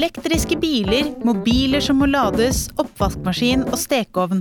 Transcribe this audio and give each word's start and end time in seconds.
Elektriske 0.00 0.56
biler, 0.56 1.10
mobiler 1.28 1.82
som 1.84 1.98
må 2.00 2.06
lades, 2.08 2.70
oppvaskmaskin 2.80 3.66
og 3.66 3.74
stekeovn. 3.76 4.38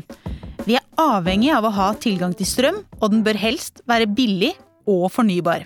Vi 0.64 0.78
er 0.78 0.86
avhengig 0.96 1.50
av 1.52 1.66
å 1.68 1.72
ha 1.76 1.88
tilgang 2.00 2.32
til 2.32 2.48
strøm, 2.48 2.78
og 3.02 3.12
den 3.12 3.26
bør 3.26 3.36
helst 3.42 3.82
være 3.90 4.08
billig 4.08 4.54
og 4.88 5.10
fornybar. 5.12 5.66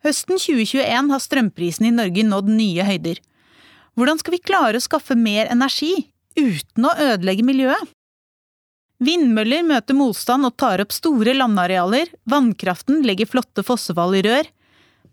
Høsten 0.00 0.40
2021 0.40 1.12
har 1.12 1.20
strømprisen 1.20 1.90
i 1.90 1.92
Norge 1.92 2.24
nådd 2.24 2.48
nye 2.54 2.86
høyder. 2.88 3.20
Hvordan 4.00 4.22
skal 4.22 4.38
vi 4.38 4.40
klare 4.48 4.80
å 4.80 4.86
skaffe 4.86 5.12
mer 5.12 5.52
energi 5.52 5.92
uten 6.40 6.88
å 6.88 6.94
ødelegge 7.10 7.44
miljøet? 7.44 7.92
Vindmøller 9.04 9.66
møter 9.74 9.98
motstand 9.98 10.48
og 10.48 10.56
tar 10.56 10.80
opp 10.80 10.96
store 10.96 11.36
landarealer, 11.36 12.08
vannkraften 12.24 13.04
legger 13.04 13.28
flotte 13.28 13.60
fossefall 13.60 14.16
i 14.16 14.24
rør. 14.24 14.48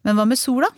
Men 0.07 0.15
hva 0.15 0.29
med 0.31 0.39
sola? 0.39 0.71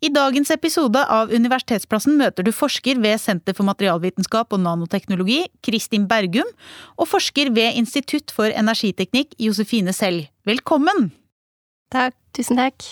I 0.00 0.08
dagens 0.08 0.48
episode 0.54 1.00
av 1.12 1.28
Universitetsplassen 1.28 2.14
møter 2.16 2.46
du 2.46 2.54
forsker 2.56 2.96
ved 3.04 3.20
Senter 3.20 3.52
for 3.52 3.68
materialvitenskap 3.68 4.54
og 4.56 4.62
nanoteknologi, 4.64 5.42
Kristin 5.60 6.06
Bergum, 6.08 6.46
og 6.96 7.08
forsker 7.10 7.50
ved 7.52 7.76
Institutt 7.76 8.32
for 8.32 8.48
energiteknikk, 8.48 9.34
Josefine 9.36 9.92
Selv. 9.92 10.30
Velkommen! 10.48 11.10
Takk. 11.92 12.16
Tusen 12.32 12.56
takk. 12.56 12.86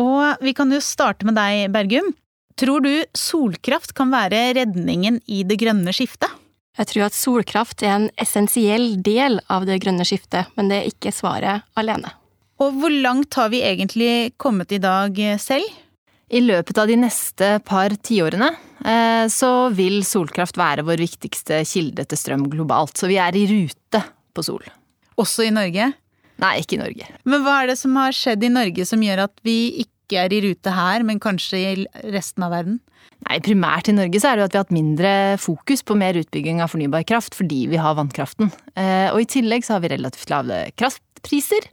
Og 0.00 0.40
vi 0.40 0.54
kan 0.56 0.72
jo 0.72 0.78
starte 0.80 1.28
med 1.28 1.36
deg, 1.36 1.66
Bergum. 1.74 2.14
Tror 2.56 2.80
du 2.80 2.94
solkraft 3.12 3.92
kan 3.98 4.08
være 4.14 4.54
redningen 4.56 5.18
i 5.28 5.42
det 5.44 5.58
grønne 5.60 5.92
skiftet? 5.92 6.32
Jeg 6.78 6.88
tror 6.94 7.08
at 7.10 7.18
solkraft 7.18 7.84
er 7.84 7.92
en 7.92 8.08
essensiell 8.16 8.94
del 9.04 9.36
av 9.52 9.66
det 9.68 9.82
grønne 9.84 10.06
skiftet, 10.08 10.48
men 10.56 10.72
det 10.72 10.80
er 10.80 10.88
ikke 10.94 11.12
svaret 11.12 11.68
alene. 11.76 12.14
Og 12.62 12.80
hvor 12.80 12.94
langt 13.04 13.36
har 13.36 13.52
vi 13.52 13.60
egentlig 13.66 14.32
kommet 14.40 14.72
i 14.72 14.80
dag 14.80 15.20
selv? 15.44 15.68
I 16.28 16.42
løpet 16.44 16.76
av 16.76 16.90
de 16.90 16.96
neste 17.00 17.54
par 17.64 17.94
tiårene 18.04 18.50
eh, 18.84 19.24
så 19.32 19.70
vil 19.72 20.02
solkraft 20.04 20.58
være 20.60 20.84
vår 20.84 21.00
viktigste 21.00 21.62
kilde 21.68 22.04
til 22.04 22.20
strøm 22.20 22.44
globalt. 22.52 22.98
Så 23.00 23.08
vi 23.08 23.16
er 23.20 23.36
i 23.36 23.46
rute 23.48 24.02
på 24.36 24.44
sol. 24.44 24.66
Også 25.18 25.46
i 25.46 25.54
Norge? 25.54 25.92
Nei, 26.38 26.52
ikke 26.60 26.76
i 26.76 26.82
Norge. 26.82 27.08
Men 27.26 27.42
hva 27.42 27.62
er 27.62 27.72
det 27.72 27.78
som 27.80 27.96
har 27.98 28.14
skjedd 28.14 28.44
i 28.44 28.52
Norge 28.52 28.84
som 28.86 29.00
gjør 29.02 29.24
at 29.24 29.40
vi 29.46 29.56
ikke 29.82 30.20
er 30.26 30.34
i 30.36 30.42
rute 30.44 30.72
her, 30.72 31.04
men 31.04 31.20
kanskje 31.20 31.58
i 31.58 31.86
resten 32.12 32.44
av 32.46 32.52
verden? 32.54 32.78
Nei, 33.26 33.40
Primært 33.42 33.88
i 33.90 33.96
Norge 33.96 34.20
så 34.20 34.30
er 34.30 34.38
det 34.38 34.44
jo 34.44 34.48
at 34.48 34.52
vi 34.52 34.60
har 34.60 34.66
hatt 34.66 34.76
mindre 34.76 35.12
fokus 35.42 35.82
på 35.82 35.96
mer 35.98 36.20
utbygging 36.20 36.60
av 36.62 36.70
fornybar 36.70 37.08
kraft 37.08 37.34
fordi 37.34 37.64
vi 37.72 37.80
har 37.80 37.96
vannkraften. 37.98 38.52
Eh, 38.78 39.08
og 39.10 39.24
i 39.24 39.30
tillegg 39.32 39.66
så 39.66 39.76
har 39.76 39.82
vi 39.82 39.90
relativt 39.96 40.30
lave 40.30 40.60
kraftpriser. 40.78 41.66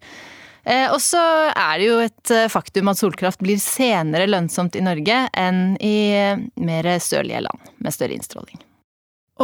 Eh, 0.65 0.87
og 0.89 0.97
så 1.03 1.21
er 1.51 1.73
det 1.77 1.87
jo 1.87 1.97
et 2.01 2.31
eh, 2.33 2.47
faktum 2.49 2.89
at 2.89 2.97
solkraft 2.97 3.41
blir 3.45 3.59
senere 3.61 4.25
lønnsomt 4.25 4.77
i 4.77 4.83
Norge 4.85 5.19
enn 5.37 5.75
i 5.77 5.97
eh, 6.17 6.41
mer 6.57 6.89
sørlige 7.03 7.43
land 7.45 7.69
med 7.77 7.93
større 7.93 8.17
innstråling. 8.17 8.57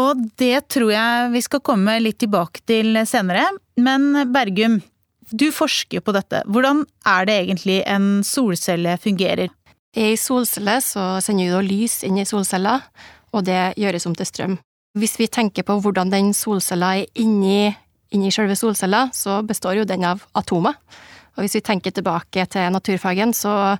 Og 0.01 0.23
det 0.39 0.67
tror 0.71 0.89
jeg 0.93 1.31
vi 1.33 1.43
skal 1.45 1.61
komme 1.67 1.99
litt 2.01 2.17
tilbake 2.23 2.63
til 2.65 2.95
senere. 3.05 3.43
Men 3.77 4.31
Bergum, 4.33 4.79
du 5.29 5.49
forsker 5.53 5.99
jo 5.99 6.05
på 6.07 6.15
dette. 6.15 6.41
Hvordan 6.47 6.85
er 7.07 7.27
det 7.27 7.37
egentlig 7.43 7.81
en 7.85 8.07
solcelle 8.25 8.95
fungerer? 9.03 9.51
I 9.91 10.15
solcelle 10.17 10.77
så 10.81 11.05
sender 11.21 11.51
du 11.51 11.67
lys 11.67 11.99
inn 12.07 12.17
i 12.21 12.25
solcella, 12.27 12.77
og 13.35 13.43
det 13.45 13.73
gjøres 13.79 14.07
om 14.07 14.15
til 14.15 14.29
strøm. 14.29 14.57
Hvis 14.97 15.17
vi 15.19 15.27
tenker 15.31 15.67
på 15.67 15.77
hvordan 15.83 16.11
den 16.11 16.31
solcella 16.35 16.95
er 17.01 17.11
inni, 17.19 17.73
inni 18.11 18.31
selve 18.33 18.55
solcella, 18.59 19.07
så 19.13 19.41
består 19.47 19.79
jo 19.79 19.87
den 19.87 20.05
av 20.07 20.23
atomer. 20.37 20.77
Og 21.35 21.45
hvis 21.45 21.57
vi 21.57 21.63
tenker 21.65 21.93
tilbake 21.95 22.45
til 22.51 22.71
naturfagen, 22.73 23.33
så 23.33 23.77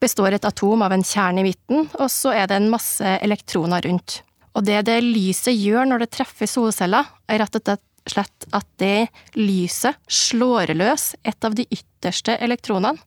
består 0.00 0.36
et 0.36 0.46
atom 0.48 0.84
av 0.84 0.92
en 0.94 1.04
kjerne 1.04 1.42
i 1.42 1.48
midten, 1.50 1.88
og 1.98 2.08
så 2.12 2.34
er 2.34 2.48
det 2.48 2.58
en 2.58 2.70
masse 2.72 3.16
elektroner 3.24 3.84
rundt. 3.86 4.22
Og 4.54 4.64
det 4.66 4.84
det 4.88 5.00
lyset 5.04 5.56
gjør 5.56 5.88
når 5.90 6.04
det 6.04 6.12
treffer 6.14 6.48
solceller, 6.50 7.08
er 7.28 7.42
rett 7.42 7.58
og 7.58 7.76
slett 8.10 8.48
at 8.52 8.66
det 8.80 9.08
lyset 9.38 9.96
slår 10.08 10.74
løs 10.76 11.14
et 11.24 11.46
av 11.46 11.56
de 11.56 11.66
ytterste 11.72 12.36
elektronene 12.44 13.00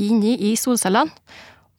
inni 0.00 0.36
i 0.50 0.54
solcellene. 0.56 1.12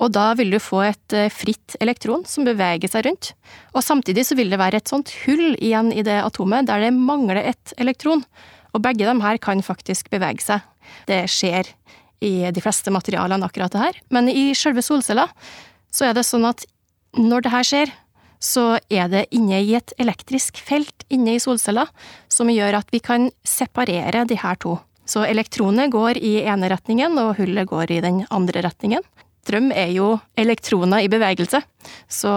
Og 0.04 0.12
da 0.12 0.34
vil 0.36 0.52
du 0.52 0.60
få 0.60 0.82
et 0.90 1.16
eh, 1.16 1.32
fritt 1.32 1.78
elektron 1.84 2.26
som 2.28 2.44
beveger 2.48 2.92
seg 2.92 3.06
rundt. 3.08 3.32
Og 3.72 3.86
samtidig 3.86 4.26
så 4.28 4.36
vil 4.36 4.52
det 4.52 4.60
være 4.60 4.82
et 4.82 4.92
sånt 4.92 5.14
hull 5.24 5.54
igjen 5.56 5.94
i 5.96 6.04
det 6.06 6.20
atomet 6.26 6.68
der 6.68 6.84
det 6.84 6.92
mangler 6.98 7.40
et 7.40 7.76
elektron. 7.80 8.26
Og 8.76 8.84
begge 8.84 9.08
de 9.08 9.16
her 9.24 9.40
kan 9.40 9.64
faktisk 9.64 10.12
bevege 10.12 10.44
seg. 10.44 10.66
Det 11.08 11.24
skjer 11.32 11.72
i 12.24 12.36
de 12.52 12.64
fleste 12.64 12.92
materialene, 12.94 13.48
akkurat 13.48 13.72
det 13.72 13.84
her. 13.84 14.00
Men 14.12 14.30
i 14.32 14.52
selve 14.58 14.84
solcella 14.84 15.30
så 15.94 16.10
er 16.10 16.18
det 16.18 16.26
sånn 16.28 16.48
at 16.50 16.66
når 17.20 17.46
det 17.46 17.54
her 17.54 17.68
skjer, 17.68 17.92
så 18.44 18.64
er 18.92 19.08
det 19.12 19.28
inne 19.32 19.62
i 19.64 19.76
et 19.78 19.94
elektrisk 20.02 20.58
felt 20.60 21.06
inne 21.14 21.38
i 21.38 21.40
solcella 21.40 21.86
som 22.32 22.52
gjør 22.52 22.82
at 22.82 22.90
vi 22.92 23.00
kan 23.00 23.30
separere 23.48 24.26
de 24.28 24.36
her 24.42 24.60
to. 24.60 24.76
Så 25.08 25.24
elektronet 25.28 25.92
går 25.92 26.20
i 26.20 26.42
ene 26.48 26.70
retningen, 26.72 27.16
og 27.20 27.38
hullet 27.40 27.68
går 27.68 27.92
i 27.92 28.02
den 28.04 28.22
andre 28.32 28.64
retningen. 28.66 29.04
Strøm 29.44 29.74
er 29.76 29.90
jo 29.92 30.14
elektroner 30.40 31.04
i 31.04 31.10
bevegelse, 31.12 31.60
så 32.08 32.32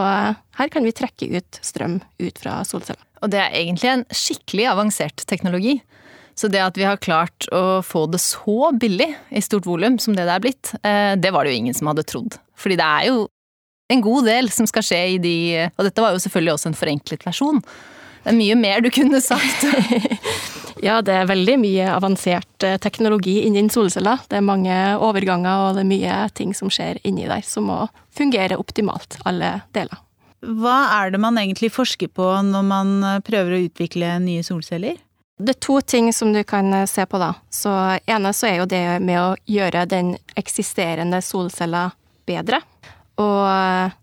her 0.59 0.71
kan 0.75 0.83
vi 0.83 0.95
trekke 0.97 1.29
ut 1.39 1.61
strøm 1.63 2.01
ut 2.19 2.41
fra 2.43 2.59
solcella. 2.67 2.99
Og 3.23 3.31
det 3.31 3.39
er 3.41 3.55
egentlig 3.55 3.93
en 3.93 4.03
skikkelig 4.11 4.67
avansert 4.73 5.23
teknologi. 5.31 5.79
Så 6.37 6.51
det 6.53 6.61
at 6.61 6.77
vi 6.77 6.85
har 6.85 6.99
klart 7.01 7.47
å 7.55 7.81
få 7.87 8.05
det 8.13 8.21
så 8.21 8.73
billig 8.77 9.09
i 9.31 9.41
stort 9.41 9.69
volum 9.69 10.01
som 10.03 10.19
det 10.19 10.27
det 10.27 10.35
er 10.35 10.45
blitt, 10.45 10.75
eh, 10.83 11.15
det 11.17 11.33
var 11.33 11.47
det 11.47 11.55
jo 11.55 11.63
ingen 11.63 11.79
som 11.79 11.89
hadde 11.89 12.05
trodd. 12.11 12.37
Fordi 12.59 12.77
det 12.77 12.91
er 12.99 13.09
jo 13.09 13.25
en 13.95 14.03
god 14.05 14.27
del 14.27 14.51
som 14.53 14.67
skal 14.69 14.85
skje 14.85 15.03
i 15.15 15.19
de 15.23 15.37
Og 15.79 15.87
dette 15.87 16.03
var 16.03 16.13
jo 16.13 16.21
selvfølgelig 16.27 16.57
også 16.57 16.73
en 16.73 16.81
forenklet 16.83 17.23
versjon. 17.25 17.63
Det 17.63 18.33
er 18.33 18.41
mye 18.43 18.59
mer 18.59 18.83
du 18.83 18.91
kunne 18.91 19.23
sagt. 19.23 19.63
ja, 20.83 21.01
det 21.03 21.15
er 21.15 21.29
veldig 21.29 21.57
mye 21.63 21.87
avansert 21.95 22.65
eh, 22.67 22.77
teknologi 22.83 23.39
innen 23.47 23.71
solceller. 23.73 24.21
Det 24.29 24.41
er 24.41 24.45
mange 24.45 24.77
overganger 25.03 25.69
og 25.69 25.79
det 25.79 25.85
er 25.85 25.91
mye 25.93 26.19
ting 26.37 26.53
som 26.57 26.73
skjer 26.73 27.01
inni 27.07 27.29
der 27.29 27.45
som 27.47 27.71
må 27.71 27.79
fungere 28.17 28.59
optimalt, 28.61 29.19
alle 29.29 29.61
deler. 29.77 30.03
Hva 30.47 30.77
er 31.01 31.15
det 31.15 31.21
man 31.23 31.39
egentlig 31.41 31.73
forsker 31.75 32.11
på 32.13 32.29
når 32.45 32.67
man 32.69 32.95
eh, 33.03 33.21
prøver 33.25 33.57
å 33.57 33.65
utvikle 33.67 34.17
nye 34.23 34.45
solceller? 34.47 35.01
Det 35.37 35.53
er 35.53 35.61
to 35.61 35.81
ting 35.85 36.09
som 36.17 36.33
du 36.33 36.43
kan 36.49 36.73
eh, 36.73 36.89
se 36.89 37.05
på, 37.09 37.21
da. 37.21 37.35
Så 37.53 37.73
ene 38.09 38.33
så 38.37 38.51
er 38.51 38.61
jo 38.61 38.71
det 38.71 38.85
med 39.05 39.21
å 39.21 39.37
gjøre 39.49 39.85
den 39.91 40.15
eksisterende 40.37 41.21
solcella 41.25 41.91
bedre. 42.29 42.61
Og 43.21 43.97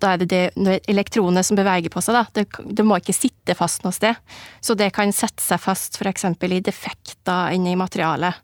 da 0.00 0.14
er 0.14 0.22
det 0.22 0.28
det 0.30 0.80
elektronet 0.90 1.46
som 1.46 1.58
beveger 1.58 1.92
på 1.92 2.02
seg, 2.04 2.16
da. 2.16 2.24
Det, 2.34 2.46
det, 2.76 2.84
må 2.86 2.98
ikke 3.00 3.16
sitte 3.16 3.56
fast 3.58 3.84
noe 3.84 3.94
sted. 3.94 4.18
Så 4.64 4.76
det 4.78 4.90
kan 4.96 5.12
sette 5.14 5.42
seg 5.44 5.60
fast 5.62 6.00
f.eks. 6.00 6.26
i 6.26 6.60
defekter 6.64 7.56
inne 7.56 7.74
i 7.74 7.78
materialet. 7.78 8.40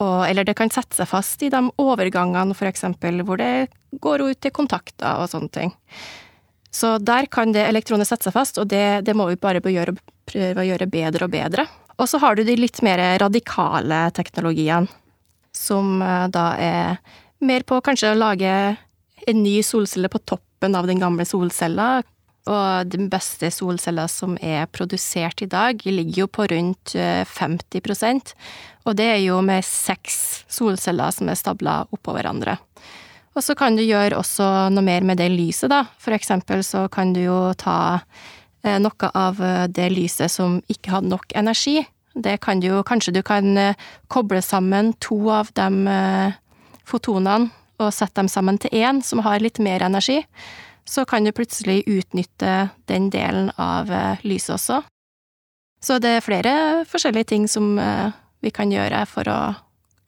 Og, 0.00 0.24
eller 0.28 0.46
det 0.48 0.56
kan 0.56 0.72
sette 0.72 0.96
seg 0.96 1.08
fast 1.10 1.42
i 1.44 1.50
de 1.52 1.60
overgangene 1.80 2.56
f.eks. 2.56 2.86
hvor 3.26 3.40
det 3.40 3.70
går 4.00 4.24
ut 4.30 4.40
til 4.40 4.54
kontakter 4.54 5.20
og 5.20 5.28
sånne 5.32 5.52
ting. 5.52 5.74
Så 6.70 6.98
der 7.02 7.26
kan 7.26 7.52
det 7.52 7.66
elektronet 7.66 8.08
sette 8.08 8.28
seg 8.28 8.36
fast, 8.36 8.60
og 8.62 8.68
det, 8.70 9.02
det 9.06 9.16
må 9.18 9.26
vi 9.28 9.40
bare 9.40 9.60
gjøre, 9.60 9.96
prøve 10.30 10.62
å 10.62 10.68
gjøre 10.68 10.90
bedre 10.90 11.26
og 11.26 11.32
bedre. 11.32 11.66
Og 12.00 12.08
så 12.08 12.20
har 12.22 12.36
du 12.36 12.44
de 12.46 12.54
litt 12.56 12.78
mer 12.86 13.02
radikale 13.20 14.06
teknologiene, 14.16 14.88
som 15.52 15.98
eh, 16.00 16.28
da 16.32 16.46
er 16.62 17.00
mer 17.44 17.66
på 17.66 17.80
kanskje 17.84 18.12
å 18.14 18.20
lage 18.20 18.52
en 19.28 19.42
ny 19.42 19.58
solcelle 19.66 20.08
på 20.08 20.22
toppen 20.22 20.49
av 20.68 20.86
den 20.86 21.00
gamle 21.00 21.24
solcella. 21.24 22.02
Og 22.48 22.88
den 22.88 23.10
beste 23.12 23.50
solcella 23.52 24.06
som 24.08 24.38
er 24.40 24.64
produsert 24.72 25.42
i 25.44 25.48
dag, 25.50 25.82
ligger 25.84 26.22
jo 26.22 26.26
på 26.26 26.46
rundt 26.48 26.94
50 26.96 27.82
eh, 28.08 28.20
og 28.88 28.96
det 28.96 29.06
er 29.12 29.20
jo 29.20 29.40
med 29.44 29.64
seks 29.64 30.46
solceller 30.48 31.12
som 31.12 31.28
er 31.28 31.36
stabla 31.36 31.82
oppå 31.92 32.16
hverandre. 32.16 32.56
Og 33.36 33.44
så 33.44 33.54
kan 33.54 33.76
du 33.76 33.84
gjøre 33.84 34.16
også 34.18 34.70
noe 34.72 34.82
mer 34.82 35.04
med 35.06 35.20
det 35.20 35.28
lyset, 35.30 35.68
da. 35.70 35.84
For 36.00 36.16
eksempel 36.16 36.64
så 36.66 36.88
kan 36.88 37.12
du 37.12 37.20
jo 37.26 37.52
ta 37.60 38.00
eh, 38.64 38.80
noe 38.80 39.12
av 39.14 39.40
eh, 39.44 39.68
det 39.68 39.90
lyset 39.92 40.32
som 40.32 40.62
ikke 40.72 40.96
hadde 40.96 41.12
nok 41.12 41.36
energi. 41.36 41.84
Det 42.16 42.40
kan 42.42 42.58
du 42.58 42.72
jo 42.72 42.82
Kanskje 42.82 43.14
du 43.14 43.22
kan 43.22 43.54
koble 44.10 44.40
sammen 44.42 44.94
to 44.98 45.28
av 45.30 45.52
de 45.54 45.94
fotonene 46.82 47.52
og 47.80 47.94
sette 47.96 48.20
dem 48.20 48.28
sammen 48.30 48.60
til 48.60 48.74
én 48.76 49.00
som 49.04 49.22
har 49.24 49.42
litt 49.42 49.58
mer 49.62 49.82
energi. 49.86 50.20
Så 50.88 51.04
kan 51.08 51.24
du 51.24 51.32
plutselig 51.32 51.82
utnytte 51.88 52.70
den 52.90 53.10
delen 53.12 53.50
av 53.60 53.90
lyset 54.26 54.56
også. 54.56 54.80
Så 55.80 55.98
det 56.02 56.16
er 56.18 56.24
flere 56.24 56.54
forskjellige 56.88 57.30
ting 57.32 57.48
som 57.48 57.72
vi 58.40 58.52
kan 58.52 58.72
gjøre 58.72 59.04
for 59.08 59.28
å 59.30 59.40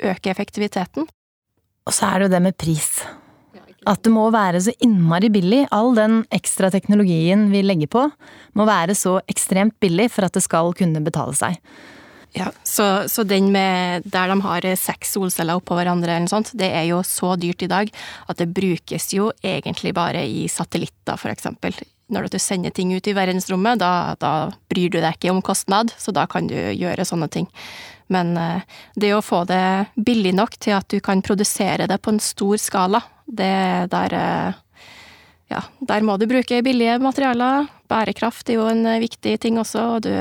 øke 0.02 0.32
effektiviteten. 0.32 1.06
Og 1.86 1.94
så 1.94 2.08
er 2.08 2.20
det 2.20 2.28
jo 2.28 2.34
det 2.34 2.42
med 2.44 2.58
pris. 2.60 2.90
At 3.88 4.04
det 4.06 4.12
må 4.14 4.28
være 4.30 4.60
så 4.62 4.74
innmari 4.84 5.30
billig. 5.34 5.64
All 5.74 5.96
den 5.96 6.20
ekstra 6.34 6.70
teknologien 6.70 7.48
vi 7.50 7.64
legger 7.66 7.90
på, 7.90 8.04
må 8.54 8.66
være 8.68 8.94
så 8.98 9.16
ekstremt 9.30 9.74
billig 9.82 10.08
for 10.14 10.28
at 10.28 10.36
det 10.36 10.44
skal 10.44 10.70
kunne 10.78 11.02
betale 11.02 11.34
seg. 11.38 11.58
Ja, 12.32 12.48
så, 12.64 13.08
så 13.12 13.26
den 13.28 13.50
med 13.52 14.06
der 14.08 14.30
de 14.32 14.38
har 14.40 14.66
seks 14.80 15.12
solceller 15.12 15.60
oppå 15.60 15.76
hverandre, 15.76 16.14
eller 16.14 16.24
noe 16.24 16.32
sånt, 16.32 16.54
det 16.56 16.70
er 16.72 16.86
jo 16.88 17.02
så 17.04 17.34
dyrt 17.36 17.64
i 17.66 17.68
dag 17.68 17.90
at 18.32 18.38
det 18.40 18.48
brukes 18.56 19.10
jo 19.12 19.28
egentlig 19.44 19.92
bare 19.96 20.24
i 20.24 20.46
satellitter, 20.48 21.18
for 21.20 21.32
eksempel. 21.32 21.76
når 22.12 22.28
du 22.28 22.38
sender 22.38 22.70
ting 22.70 22.92
ut 22.92 23.06
i 23.08 23.14
verdensrommet, 23.16 23.78
da, 23.80 24.14
da 24.20 24.52
bryr 24.68 24.90
du 24.92 24.98
deg 25.00 25.16
ikke 25.16 25.32
om 25.32 25.40
kostnad, 25.44 25.92
så 25.96 26.12
da 26.12 26.26
kan 26.28 26.48
du 26.48 26.56
gjøre 26.56 27.06
sånne 27.08 27.28
ting. 27.32 27.48
Men 28.12 28.36
eh, 28.36 28.60
det 28.94 29.14
å 29.16 29.22
få 29.24 29.44
det 29.48 29.92
billig 29.96 30.34
nok 30.36 30.58
til 30.60 30.76
at 30.76 30.88
du 30.92 31.00
kan 31.04 31.22
produsere 31.24 31.88
det 31.88 32.00
på 32.02 32.12
en 32.12 32.20
stor 32.20 32.60
skala, 32.60 33.02
det 33.26 33.88
der 33.92 34.18
eh, 34.18 34.60
Ja, 35.52 35.60
der 35.84 36.00
må 36.00 36.16
du 36.16 36.24
bruke 36.24 36.62
billige 36.64 36.96
materialer. 37.02 37.66
Bærekraft 37.88 38.48
er 38.48 38.56
jo 38.56 38.68
en 38.70 38.86
eh, 38.88 39.02
viktig 39.02 39.36
ting 39.40 39.60
også, 39.60 39.84
og 39.96 40.06
du 40.06 40.12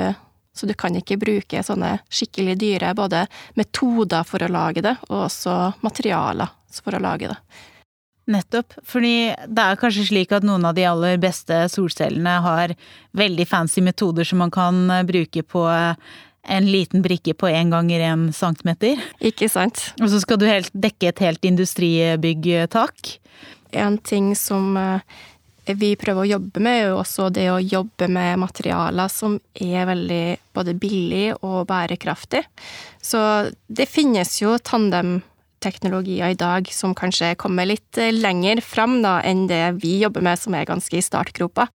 så 0.55 0.67
du 0.67 0.73
kan 0.77 0.95
ikke 0.97 1.19
bruke 1.21 1.63
sånne 1.63 1.97
skikkelig 2.11 2.57
dyre 2.59 2.93
både 2.97 3.25
metoder 3.59 4.25
for 4.27 4.43
å 4.43 4.51
lage 4.51 4.83
det, 4.85 4.95
og 5.09 5.27
også 5.27 5.57
materialer 5.85 6.51
for 6.81 6.95
å 6.95 7.03
lage 7.03 7.31
det. 7.31 7.37
Nettopp. 8.31 8.75
Fordi 8.87 9.31
det 9.49 9.63
er 9.63 9.79
kanskje 9.79 10.05
slik 10.11 10.33
at 10.35 10.45
noen 10.45 10.65
av 10.67 10.75
de 10.77 10.85
aller 10.87 11.17
beste 11.19 11.63
solcellene 11.73 12.35
har 12.45 12.75
veldig 13.17 13.47
fancy 13.49 13.81
metoder 13.83 14.27
som 14.27 14.43
man 14.43 14.53
kan 14.53 14.85
bruke 15.07 15.43
på 15.43 15.65
en 16.41 16.67
liten 16.71 17.03
brikke 17.05 17.33
på 17.37 17.49
én 17.49 17.73
ganger 17.73 18.01
én 18.11 18.29
centimeter. 18.33 19.01
Ikke 19.21 19.49
sant. 19.49 19.91
Og 20.01 20.09
så 20.09 20.21
skal 20.23 20.39
du 20.41 20.47
helt 20.49 20.71
dekke 20.73 21.11
et 21.11 21.21
helt 21.21 21.45
industribyggtak. 21.45 23.17
En 23.71 23.97
ting 23.97 24.33
som 24.35 24.75
eh, 24.77 25.19
vi 25.65 25.95
prøver 25.99 26.23
å 26.23 26.29
jobbe 26.35 26.61
med, 26.63 26.77
er 26.77 26.87
jo 26.89 27.01
også 27.01 27.29
det 27.33 27.47
å 27.51 27.59
jobbe 27.61 28.07
med 28.11 28.39
materialer 28.41 29.11
som 29.13 29.37
er 29.53 29.85
veldig 29.89 30.23
både 30.55 30.75
billig 30.79 31.27
og 31.41 31.67
bærekraftig. 31.69 32.43
Så 33.01 33.21
det 33.67 33.89
finnes 33.89 34.33
jo 34.41 34.57
tandemteknologier 34.57 36.33
i 36.33 36.39
dag 36.39 36.69
som 36.73 36.95
kanskje 36.97 37.35
kommer 37.41 37.69
litt 37.69 38.01
lenger 38.15 38.63
fram 38.65 38.99
da, 39.05 39.19
enn 39.21 39.45
det 39.51 39.63
vi 39.83 39.99
jobber 40.01 40.25
med, 40.25 40.41
som 40.41 40.57
er 40.57 40.69
ganske 40.69 40.97
i 40.97 41.05
startgropa. 41.05 41.69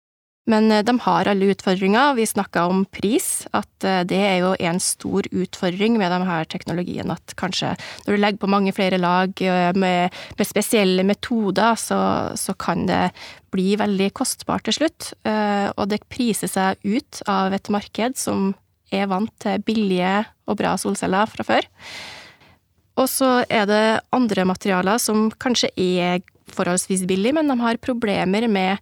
Men 0.50 0.72
eh, 0.72 0.84
de 0.84 0.95
har 1.06 1.30
alle 1.30 1.51
utfordringer. 1.54 2.16
Vi 2.18 2.25
snakka 2.28 2.66
om 2.68 2.84
pris, 2.86 3.45
at 3.56 3.88
eh, 3.88 4.01
det 4.07 4.19
er 4.19 4.38
jo 4.42 4.54
en 4.60 4.80
stor 4.84 5.28
utfordring 5.31 5.95
med 6.00 6.12
de 6.12 6.19
her 6.28 6.50
teknologiene. 6.51 7.16
At 7.16 7.36
kanskje 7.40 7.74
når 8.06 8.12
du 8.12 8.19
legger 8.19 8.42
på 8.42 8.51
mange 8.51 8.74
flere 8.75 9.00
lag 9.00 9.40
eh, 9.42 9.72
med, 9.75 10.18
med 10.38 10.50
spesielle 10.50 11.06
metoder, 11.07 11.80
så, 11.80 12.01
så, 12.40 12.56
kan 12.60 12.86
det 12.90 13.06
bli 13.54 13.74
veldig 13.80 14.10
kostbart 14.18 14.66
til 14.68 14.75
slutt. 14.78 15.12
Og 15.24 15.84
det 15.92 16.00
priser 16.10 16.50
seg 16.50 16.80
ut 16.81 17.19
av 17.30 17.54
et 17.54 17.69
marked 17.74 18.16
som 18.18 18.54
er 18.94 19.10
vant 19.12 19.34
til 19.42 19.62
billige 19.66 20.24
og 20.50 20.57
bra 20.57 20.74
solceller 20.80 21.30
fra 21.30 21.46
før. 21.46 21.68
Og 23.01 23.10
så 23.10 23.30
er 23.50 23.68
det 23.69 23.84
andre 24.13 24.46
materialer 24.50 25.01
som 25.01 25.28
kanskje 25.42 25.69
er 25.78 26.24
forholdsvis 26.54 27.06
billige, 27.10 27.36
men 27.38 27.50
de 27.50 27.57
har 27.62 27.81
problemer 27.81 28.48
med 28.50 28.78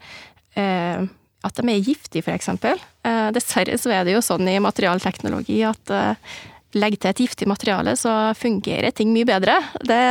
eh, 0.59 1.07
at 1.41 1.57
de 1.57 1.65
er 1.73 1.83
giftige, 1.83 2.33
eksempel. 2.33 2.79
Eh, 3.07 3.29
dessverre 3.35 3.77
så 3.81 3.93
er 3.95 4.05
det 4.05 4.15
jo 4.15 4.23
sånn 4.25 4.47
i 4.49 4.59
materialteknologi 4.61 5.61
at 5.65 5.93
eh, 5.93 6.35
legg 6.77 6.99
til 7.01 7.11
et 7.11 7.23
giftig 7.25 7.47
materiale, 7.49 7.95
så 7.99 8.31
fungerer 8.37 8.93
ting 8.95 9.11
mye 9.13 9.27
bedre. 9.27 9.57
Det, 9.81 10.01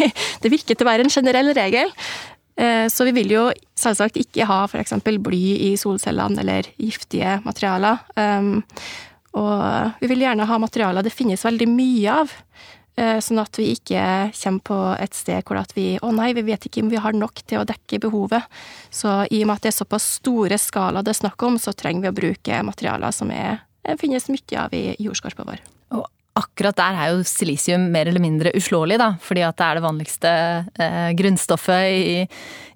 det 0.42 0.52
virker 0.52 0.74
til 0.74 0.86
å 0.86 0.90
være 0.90 1.06
en 1.06 1.14
generell 1.14 1.52
regel. 1.56 1.94
Eh, 2.60 2.86
så 2.92 3.06
vi 3.08 3.14
vil 3.16 3.36
jo 3.36 3.44
selvsagt 3.78 4.18
ikke 4.20 4.48
ha 4.50 4.64
f.eks. 4.66 4.98
bly 5.06 5.44
i 5.70 5.70
solcellene 5.80 6.42
eller 6.42 6.72
giftige 6.76 7.38
materialer. 7.46 8.02
Og 9.30 10.00
vi 10.02 10.10
vil 10.10 10.24
gjerne 10.26 10.48
ha 10.50 10.58
materialer 10.58 11.06
det 11.06 11.14
finnes 11.14 11.46
veldig 11.46 11.68
mye 11.70 12.20
av. 12.24 12.32
Eh, 13.00 13.16
sånn 13.24 13.40
at 13.40 13.56
vi 13.56 13.70
ikke 13.72 14.02
kommer 14.34 14.64
på 14.66 14.78
et 15.00 15.16
sted 15.16 15.46
hvor 15.46 15.60
at 15.60 15.72
vi 15.76 15.94
å 16.04 16.10
nei, 16.12 16.34
vi 16.36 16.44
vet 16.44 16.66
ikke 16.66 16.82
om 16.84 16.90
vi 16.92 17.00
har 17.00 17.16
nok 17.16 17.40
til 17.48 17.62
å 17.62 17.66
dekke 17.68 18.00
behovet. 18.02 18.44
Så 18.92 19.22
i 19.30 19.40
og 19.40 19.48
med 19.48 19.56
at 19.56 19.64
det 19.64 19.70
er 19.70 19.78
såpass 19.78 20.08
store 20.18 20.58
skala 20.60 21.00
det 21.06 21.14
er 21.14 21.20
snakk 21.22 21.40
om, 21.46 21.56
så 21.60 21.72
trenger 21.72 22.04
vi 22.04 22.10
å 22.10 22.18
bruke 22.18 22.62
materialer 22.66 23.14
som 23.16 23.30
er, 23.32 23.62
eh, 23.86 23.96
finnes 24.00 24.28
mye 24.28 24.58
av 24.60 24.74
i 24.76 24.96
jordskorpa 25.00 25.46
vår. 25.48 25.62
Og 25.96 26.04
akkurat 26.36 26.76
der 26.76 26.98
er 26.98 27.14
jo 27.14 27.24
silisium 27.24 27.86
mer 27.90 28.10
eller 28.10 28.20
mindre 28.20 28.52
uslåelig, 28.58 28.98
da, 29.00 29.14
fordi 29.20 29.46
at 29.46 29.56
det 29.56 29.66
er 29.66 29.78
det 29.78 29.86
vanligste 29.86 30.32
eh, 30.76 31.12
grunnstoffet 31.16 31.86
i, 31.94 32.26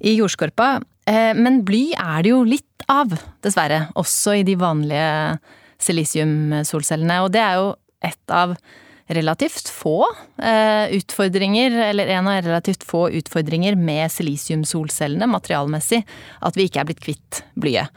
i 0.01 0.15
jordskorpa. 0.17 0.71
Eh, 1.11 1.35
men 1.37 1.61
bly 1.69 1.91
er 1.99 2.25
det 2.25 2.33
jo 2.33 2.41
litt 2.49 2.87
av, 2.89 3.13
dessverre, 3.45 3.91
også 4.01 4.39
i 4.41 4.47
de 4.47 4.57
vanlige 4.57 5.37
silisiumsolcellene. 5.85 7.21
Og 7.27 7.31
det 7.35 7.45
er 7.45 7.61
jo 7.61 7.69
et 8.05 8.33
av 8.33 8.57
relativt 9.07 9.69
få 9.69 10.07
eh, 10.43 10.95
utfordringer, 10.97 11.71
eller 11.91 12.07
en 12.07 12.29
av 12.29 12.43
relativt 12.43 12.85
få 12.85 13.11
utfordringer 13.11 13.77
med 13.77 14.13
silisiumsolcellene 14.13 15.29
materialmessig, 15.29 16.03
at 16.41 16.57
vi 16.57 16.69
ikke 16.69 16.81
er 16.83 16.89
blitt 16.89 17.05
kvitt 17.05 17.43
blyet. 17.61 17.93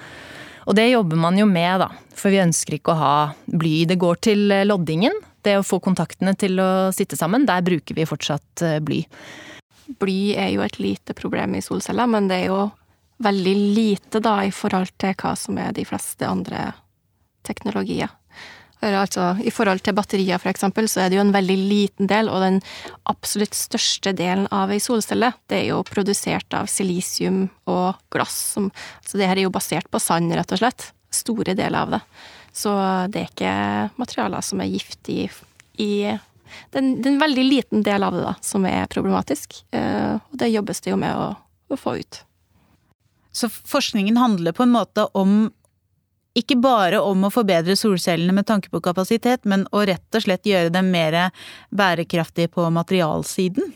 Og 0.68 0.76
det 0.76 0.90
jobber 0.90 1.20
man 1.20 1.38
jo 1.40 1.46
med, 1.48 1.80
da, 1.80 1.88
for 2.18 2.34
vi 2.34 2.44
ønsker 2.44 2.76
ikke 2.76 2.92
å 2.92 3.00
ha 3.00 3.18
bly. 3.48 3.86
Det 3.88 3.96
går 4.02 4.20
til 4.28 4.52
loddingen, 4.68 5.16
det 5.48 5.56
å 5.60 5.66
få 5.66 5.80
kontaktene 5.84 6.36
til 6.36 6.60
å 6.60 6.90
sitte 6.96 7.16
sammen. 7.16 7.48
Der 7.48 7.64
bruker 7.64 7.96
vi 7.96 8.08
fortsatt 8.10 8.66
eh, 8.68 8.82
bly. 8.84 9.06
Bly 10.02 10.20
er 10.36 10.52
jo 10.52 10.66
et 10.66 10.82
lite 10.84 11.16
problem 11.16 11.56
i 11.56 11.64
solceller, 11.64 12.10
men 12.12 12.28
det 12.28 12.42
er 12.42 12.52
jo 12.52 12.66
veldig 13.24 13.56
lite 13.78 14.20
da 14.22 14.42
i 14.46 14.52
forhold 14.54 14.92
til 15.00 15.16
hva 15.18 15.34
som 15.40 15.58
er 15.62 15.72
de 15.74 15.88
fleste 15.88 16.28
andre 16.28 16.72
teknologier. 17.48 18.12
Altså, 18.86 19.32
I 19.42 19.50
forhold 19.50 19.82
til 19.82 19.96
batterier, 19.98 20.42
eksempel, 20.52 20.86
så 20.90 21.02
er 21.02 21.10
det 21.10 21.18
jo 21.18 21.24
en 21.26 21.34
veldig 21.34 21.58
liten 21.58 22.10
del, 22.10 22.30
og 22.30 22.44
den 22.44 22.60
absolutt 23.10 23.58
største 23.58 24.14
delen 24.14 24.46
av 24.54 24.72
ei 24.74 24.78
solcelle, 24.84 25.32
det 25.50 25.64
er 25.64 25.66
jo 25.72 25.82
produsert 25.88 26.54
av 26.54 26.70
silisium 26.70 27.48
og 27.66 27.98
glass. 28.14 28.38
Som, 28.54 28.70
så 29.02 29.18
det 29.18 29.30
her 29.30 29.42
er 29.42 29.48
jo 29.48 29.56
basert 29.56 29.90
på 29.90 30.02
sand, 30.02 30.34
rett 30.38 30.54
og 30.54 30.62
slett. 30.62 30.92
Store 31.10 31.58
deler 31.58 31.80
av 31.80 31.98
det. 31.98 32.02
Så 32.54 32.74
det 33.14 33.24
er 33.24 33.32
ikke 33.32 33.58
materialer 34.02 34.46
som 34.46 34.62
er 34.62 34.72
giftige 34.72 35.34
i 35.82 35.92
det 36.72 36.80
er 36.80 37.10
en 37.10 37.20
veldig 37.20 37.44
liten 37.44 37.84
del 37.84 38.06
av 38.08 38.16
det 38.16 38.24
da, 38.24 38.34
som 38.42 38.66
er 38.70 38.88
problematisk, 38.92 39.60
eh, 39.76 40.16
og 40.16 40.40
det 40.40 40.48
jobbes 40.54 40.80
det 40.84 40.94
jo 40.94 41.00
med 41.00 41.12
å, 41.12 41.34
å 41.68 41.80
få 41.80 41.98
ut. 42.00 42.22
Så 43.36 43.50
forskningen 43.50 44.18
handler 44.18 44.56
på 44.58 44.64
en 44.64 44.74
måte 44.74 45.06
om 45.14 45.52
ikke 46.38 46.60
bare 46.62 47.02
om 47.02 47.26
å 47.26 47.34
forbedre 47.34 47.76
solcellene 47.80 48.36
med 48.36 48.48
tanke 48.50 48.70
på 48.74 48.82
kapasitet, 48.86 49.46
men 49.50 49.66
å 49.74 49.84
rett 49.88 50.18
og 50.18 50.24
slett 50.24 50.48
gjøre 50.48 50.72
dem 50.74 50.92
mer 50.94 51.18
bærekraftige 51.74 52.52
på 52.54 52.68
materialsiden? 52.74 53.74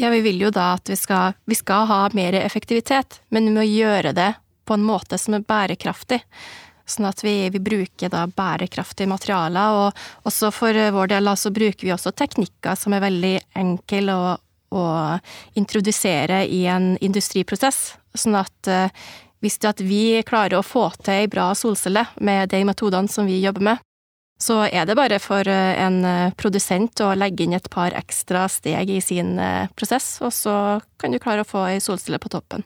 Ja, 0.00 0.08
vi 0.14 0.22
vil 0.24 0.40
jo 0.40 0.52
da 0.54 0.74
at 0.78 0.88
vi 0.88 0.96
skal, 0.96 1.34
vi 1.44 1.58
skal 1.58 1.88
ha 1.90 2.00
mer 2.16 2.38
effektivitet, 2.38 3.20
men 3.28 3.50
vi 3.50 3.56
må 3.58 3.66
gjøre 3.66 4.14
det 4.16 4.32
på 4.64 4.76
en 4.78 4.86
måte 4.86 5.18
som 5.18 5.36
er 5.36 5.44
bærekraftig. 5.44 6.22
Sånn 6.88 7.06
at 7.06 7.20
vi, 7.22 7.34
vi 7.52 7.60
bruker 7.62 8.10
da 8.10 8.24
bærekraftige 8.26 9.10
materialer, 9.10 9.76
og 9.76 10.26
også 10.30 10.50
for 10.54 10.78
vår 10.94 11.12
del 11.12 11.32
så 11.38 11.52
bruker 11.54 11.86
vi 11.86 11.94
også 11.94 12.14
teknikker 12.16 12.78
som 12.78 12.96
er 12.96 13.04
veldig 13.04 13.34
enkle 13.60 14.16
å, 14.16 14.30
å 14.74 14.84
introdusere 15.58 16.44
i 16.48 16.64
en 16.70 16.94
industriprosess. 17.02 17.82
Sånn 18.16 18.38
at 18.40 18.72
hvis 19.40 19.58
det 19.60 19.70
at 19.72 19.84
vi 19.84 20.20
klarer 20.26 20.58
å 20.58 20.66
få 20.66 20.90
til 21.00 21.22
ei 21.22 21.30
bra 21.30 21.50
solcelle 21.56 22.04
med 22.20 22.52
de 22.52 22.60
metodene 22.68 23.08
som 23.08 23.28
vi 23.28 23.40
jobber 23.40 23.72
med, 23.72 23.86
så 24.40 24.62
er 24.64 24.86
det 24.88 24.96
bare 24.96 25.18
for 25.20 25.48
eh, 25.48 25.76
en 25.82 26.00
eh, 26.08 26.32
produsent 26.40 27.02
å 27.04 27.12
legge 27.18 27.44
inn 27.44 27.56
et 27.56 27.68
par 27.72 27.92
ekstra 27.96 28.46
steg 28.48 28.88
i 28.88 29.00
sin 29.04 29.34
eh, 29.38 29.68
prosess, 29.76 30.14
og 30.24 30.32
så 30.32 30.54
kan 31.00 31.12
du 31.12 31.20
klare 31.20 31.44
å 31.44 31.48
få 31.48 31.66
ei 31.68 31.80
solcelle 31.84 32.20
på 32.20 32.32
toppen. 32.32 32.64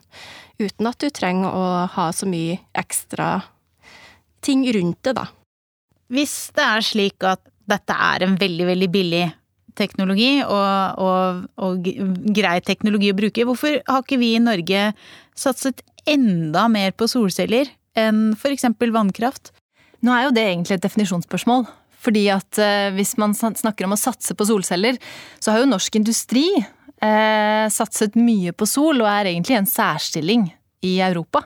Uten 0.59 0.87
at 0.87 1.01
du 1.03 1.09
trenger 1.11 1.51
å 1.51 1.65
ha 1.91 2.05
så 2.15 2.29
mye 2.31 2.61
ekstra 2.79 3.41
ting 4.45 4.63
rundt 4.71 5.01
det, 5.03 5.17
da. 5.17 5.27
Hvis 6.13 6.53
det 6.55 6.63
er 6.63 6.85
slik 6.85 7.27
at 7.27 7.43
dette 7.67 7.97
er 7.97 8.23
en 8.23 8.37
veldig, 8.39 8.69
veldig 8.69 8.89
billig 8.93 9.25
teknologi 9.75 10.37
og, 10.45 11.01
og, 11.01 11.41
og 11.59 11.89
grei 12.37 12.59
teknologi 12.63 13.11
å 13.11 13.17
bruke, 13.17 13.43
hvorfor 13.49 13.81
har 13.81 14.05
ikke 14.05 14.21
vi 14.21 14.35
i 14.37 14.43
Norge 14.43 14.91
satset 15.35 15.83
enda 16.09 16.67
mer 16.71 16.93
på 16.97 17.07
solceller 17.09 17.71
enn 17.97 18.33
f.eks. 18.35 18.67
vannkraft? 18.79 19.51
Nå 20.05 20.13
er 20.13 20.27
jo 20.27 20.35
det 20.35 20.45
egentlig 20.49 20.77
et 20.77 20.85
definisjonsspørsmål. 20.85 21.65
Fordi 22.05 22.27
at 22.29 22.59
eh, 22.61 22.91
hvis 22.93 23.15
man 23.21 23.33
snakker 23.33 23.87
om 23.87 23.95
å 23.95 23.99
satse 23.99 24.35
på 24.37 24.45
solceller, 24.45 24.99
så 25.41 25.53
har 25.53 25.63
jo 25.63 25.71
norsk 25.71 25.97
industri 25.97 26.45
eh, 26.53 27.65
satset 27.73 28.17
mye 28.19 28.53
på 28.53 28.67
sol, 28.69 29.01
og 29.01 29.09
er 29.09 29.31
egentlig 29.31 29.57
en 29.57 29.69
særstilling 29.69 30.47
i 30.85 30.99
Europa. 31.01 31.45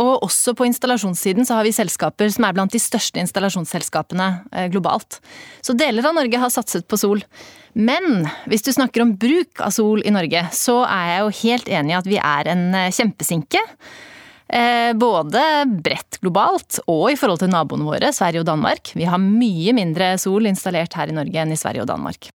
Og 0.00 0.24
også 0.24 0.54
på 0.56 0.66
installasjonssiden 0.68 1.46
så 1.48 1.58
har 1.58 1.66
vi 1.66 1.74
selskaper 1.76 2.30
som 2.32 2.46
er 2.46 2.54
blant 2.56 2.72
de 2.72 2.80
største 2.80 3.20
installasjonsselskapene 3.20 4.28
eh, 4.52 4.68
globalt. 4.72 5.18
Så 5.60 5.76
deler 5.76 6.06
av 6.08 6.16
Norge 6.16 6.40
har 6.40 6.52
satset 6.52 6.86
på 6.88 6.98
sol. 7.00 7.20
Men 7.76 8.24
hvis 8.48 8.64
du 8.64 8.72
snakker 8.72 9.04
om 9.04 9.14
bruk 9.20 9.60
av 9.64 9.74
sol 9.76 10.00
i 10.04 10.14
Norge, 10.14 10.46
så 10.56 10.82
er 10.86 11.10
jeg 11.10 11.20
jo 11.20 11.36
helt 11.42 11.70
enig 11.80 11.94
i 11.94 12.00
at 12.00 12.08
vi 12.08 12.18
er 12.22 12.52
en 12.54 12.66
eh, 12.78 12.92
kjempesinke. 12.94 13.62
Eh, 14.52 14.90
både 14.96 15.42
bredt 15.84 16.20
globalt 16.24 16.80
og 16.84 17.06
i 17.12 17.16
forhold 17.16 17.40
til 17.40 17.52
naboene 17.52 17.88
våre, 17.88 18.12
Sverige 18.12 18.42
og 18.42 18.48
Danmark. 18.48 18.94
Vi 18.96 19.08
har 19.08 19.20
mye 19.20 19.76
mindre 19.76 20.14
sol 20.20 20.48
installert 20.48 20.96
her 20.98 21.12
i 21.12 21.16
Norge 21.16 21.44
enn 21.44 21.52
i 21.52 21.60
Sverige 21.60 21.84
og 21.84 21.92
Danmark. 21.92 22.32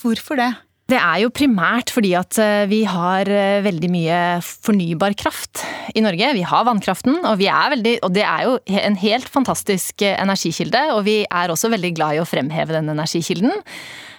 Hvorfor 0.00 0.40
det? 0.40 0.52
Det 0.84 0.98
er 1.00 1.22
jo 1.22 1.30
primært 1.32 1.88
fordi 1.94 2.10
at 2.18 2.36
eh, 2.42 2.66
vi 2.68 2.82
har 2.84 3.28
eh, 3.32 3.62
veldig 3.64 3.88
mye 3.88 4.18
fornybar 4.44 5.14
kraft 5.16 5.62
i 5.96 6.02
Norge. 6.04 6.34
Vi 6.36 6.44
har 6.44 6.66
vannkraften, 6.68 7.22
og, 7.24 7.40
veldig, 7.40 7.94
og, 8.04 8.12
det 8.12 8.26
er 8.28 8.42
jo 8.44 8.58
en 8.84 8.98
helt 9.00 9.30
fantastisk 9.32 10.04
eh, 10.04 10.18
energikilde. 10.20 10.82
Og 10.92 11.06
vi 11.08 11.22
er 11.24 11.52
også 11.52 11.72
veldig 11.72 11.94
glad 11.96 12.18
i 12.18 12.20
å 12.20 12.28
fremheve 12.28 12.76
den 12.76 12.92
energikilden. 12.92 13.64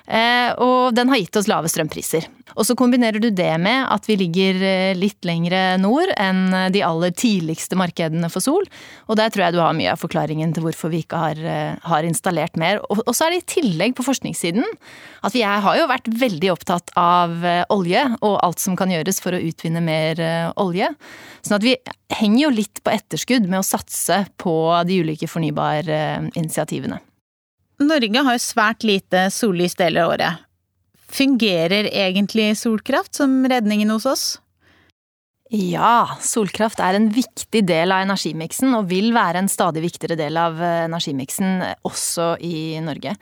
Eh, 0.05 0.51
og 0.61 0.93
den 0.93 1.09
har 1.09 1.17
gitt 1.17 1.37
oss 1.39 1.49
lave 1.49 1.69
strømpriser. 1.71 2.27
Og 2.55 2.67
så 2.67 2.75
kombinerer 2.77 3.19
du 3.19 3.31
det 3.33 3.51
med 3.61 3.87
at 3.89 4.05
vi 4.05 4.17
ligger 4.19 4.59
eh, 4.61 4.97
litt 4.97 5.25
lengre 5.25 5.79
nord 5.81 6.11
enn 6.21 6.69
de 6.71 6.83
aller 6.85 7.13
tidligste 7.17 7.77
markedene 7.79 8.29
for 8.31 8.43
sol. 8.43 8.67
Og 9.09 9.17
der 9.17 9.33
tror 9.33 9.47
jeg 9.47 9.55
du 9.55 9.61
har 9.63 9.73
mye 9.77 9.95
av 9.95 10.01
forklaringen 10.01 10.53
til 10.53 10.67
hvorfor 10.67 10.93
vi 10.93 11.01
ikke 11.03 11.21
har, 11.23 11.41
eh, 11.41 11.87
har 11.89 12.07
installert 12.07 12.59
mer. 12.61 12.83
Og, 12.89 13.01
så 13.15 13.27
er 13.27 13.35
det 13.35 13.41
i 13.41 13.47
tillegg 13.57 13.97
på 13.97 14.05
forskningssiden 14.05 14.65
at 15.25 15.33
vi 15.33 15.41
har 15.41 15.79
jo 15.79 15.89
vært 15.89 16.11
veldig 16.21 16.53
opptatt 16.53 16.93
av 16.99 17.33
olje 17.73 18.03
og 18.19 18.37
alt 18.45 18.61
som 18.61 18.77
kan 18.77 18.91
gjøres 18.93 19.17
for 19.23 19.33
å 19.33 19.41
utvinne 19.41 19.81
mer 19.81 20.21
olje. 20.61 20.91
Sånn 21.41 21.57
at 21.57 21.65
vi 21.65 21.73
henger 22.13 22.43
jo 22.43 22.53
litt 22.53 22.83
på 22.85 22.93
etterskudd 22.93 23.49
med 23.49 23.63
å 23.63 23.65
satse 23.65 24.21
på 24.41 24.53
de 24.85 25.01
ulike 25.01 25.29
fornybarinitiativene. 25.31 27.01
Norge 27.83 28.23
har 28.27 28.39
svært 28.39 28.85
lite 28.87 29.27
sollys 29.33 29.75
deler 29.75 30.05
av 30.05 30.15
året. 30.15 30.41
Fungerer 31.15 31.89
egentlig 31.91 32.53
solkraft 32.59 33.15
som 33.15 33.43
redningen 33.49 33.91
hos 33.93 34.07
oss? 34.09 34.25
Ja, 35.53 36.17
solkraft 36.25 36.79
er 36.81 36.97
en 36.97 37.11
viktig 37.13 37.61
del 37.69 37.93
av 37.93 38.01
energimiksen, 38.07 38.71
og 38.73 38.87
vil 38.89 39.11
være 39.13 39.43
en 39.43 39.49
stadig 39.51 39.83
viktigere 39.83 40.17
del 40.17 40.39
av 40.41 40.57
eh, 40.57 40.87
energimiksen 40.87 41.61
også 41.85 42.31
i 42.41 42.81
Norge. 42.81 43.13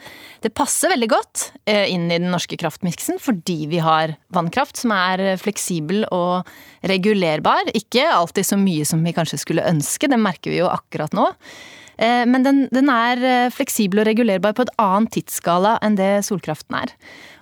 Det 0.42 0.54
passer 0.56 0.94
veldig 0.94 1.10
godt 1.12 1.50
eh, 1.68 1.92
inn 1.92 2.08
i 2.08 2.22
den 2.22 2.32
norske 2.32 2.56
kraftmiksen 2.58 3.20
fordi 3.20 3.66
vi 3.74 3.84
har 3.84 4.16
vannkraft 4.34 4.80
som 4.80 4.96
er 4.96 5.36
fleksibel 5.42 6.08
og 6.16 6.48
regulerbar. 6.88 7.74
Ikke 7.76 8.08
alltid 8.08 8.48
så 8.54 8.62
mye 8.62 8.88
som 8.88 9.04
vi 9.04 9.14
kanskje 9.18 9.44
skulle 9.44 9.68
ønske, 9.68 10.08
det 10.08 10.22
merker 10.22 10.56
vi 10.56 10.64
jo 10.64 10.72
akkurat 10.72 11.12
nå. 11.18 11.28
Eh, 11.98 12.24
men 12.30 12.46
den, 12.46 12.64
den, 12.74 12.90
er 12.90 13.22
eh, 13.24 13.52
fleksibel 13.54 14.02
og 14.02 14.10
regulerbar 14.10 14.56
på 14.58 14.66
et 14.66 14.74
annet 14.82 15.14
tidsskala 15.18 15.78
enn 15.86 15.98
det 16.00 16.24
solkraften 16.28 16.80
er. 16.80 16.94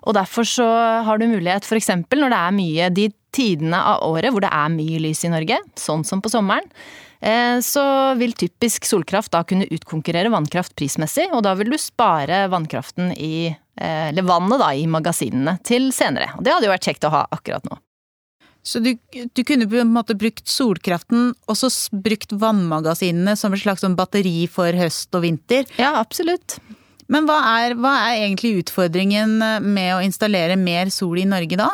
Og 0.07 0.15
derfor 0.17 0.47
så 0.47 0.67
har 1.05 1.21
du 1.21 1.29
mulighet 1.29 1.67
f.eks. 1.67 1.91
når 2.09 2.33
det 2.33 2.39
er 2.39 2.57
mye 2.57 2.89
de 2.91 3.07
tidene 3.35 3.79
av 3.93 4.03
året 4.09 4.33
hvor 4.33 4.43
det 4.43 4.51
er 4.51 4.73
mye 4.73 4.99
lys 5.03 5.23
i 5.23 5.31
Norge, 5.31 5.61
sånn 5.79 6.03
som 6.07 6.23
på 6.23 6.31
sommeren, 6.33 6.67
eh, 7.23 7.59
så 7.63 7.85
vil 8.19 8.35
typisk 8.35 8.89
solkraft 8.89 9.31
da 9.35 9.45
kunne 9.47 9.69
utkonkurrere 9.71 10.33
vannkraft 10.33 10.75
prismessig, 10.75 11.29
og 11.31 11.45
da 11.47 11.55
vil 11.59 11.71
du 11.71 11.79
spare 11.79 12.47
vannkraften 12.51 13.13
i 13.15 13.51
eller 13.81 14.25
vannet 14.27 14.59
da, 14.61 14.67
i 14.77 14.83
magasinene 14.85 15.55
til 15.65 15.87
senere. 15.95 16.27
Og 16.37 16.43
det 16.45 16.51
hadde 16.53 16.67
jo 16.67 16.73
vært 16.73 16.85
kjekt 16.85 17.07
å 17.07 17.13
ha 17.15 17.21
akkurat 17.33 17.63
nå. 17.65 17.79
Så 18.63 18.79
du, 18.79 18.91
du, 19.09 19.41
kunne 19.43 19.65
på 19.69 19.79
en 19.81 19.93
måte 19.93 20.15
brukt 20.17 20.45
solkraften 20.49 21.31
og 21.49 21.57
så 21.57 21.71
brukt 21.91 22.35
vannmagasinene 22.37 23.33
som 23.39 23.55
et 23.55 23.63
slags 23.63 23.81
sånn 23.81 23.97
batteri 23.97 24.45
for 24.51 24.75
høst 24.77 25.09
og 25.17 25.25
vinter? 25.25 25.65
Ja, 25.81 25.95
absolutt. 25.97 26.59
Men 27.11 27.25
hva 27.27 27.39
er, 27.57 27.75
hva 27.75 27.95
er 28.05 28.27
egentlig 28.27 28.59
utfordringen 28.61 29.39
med 29.65 29.95
å 29.97 30.03
installere 30.05 30.59
mer 30.59 30.93
sol 30.93 31.19
i 31.19 31.27
Norge 31.27 31.57
da? 31.59 31.71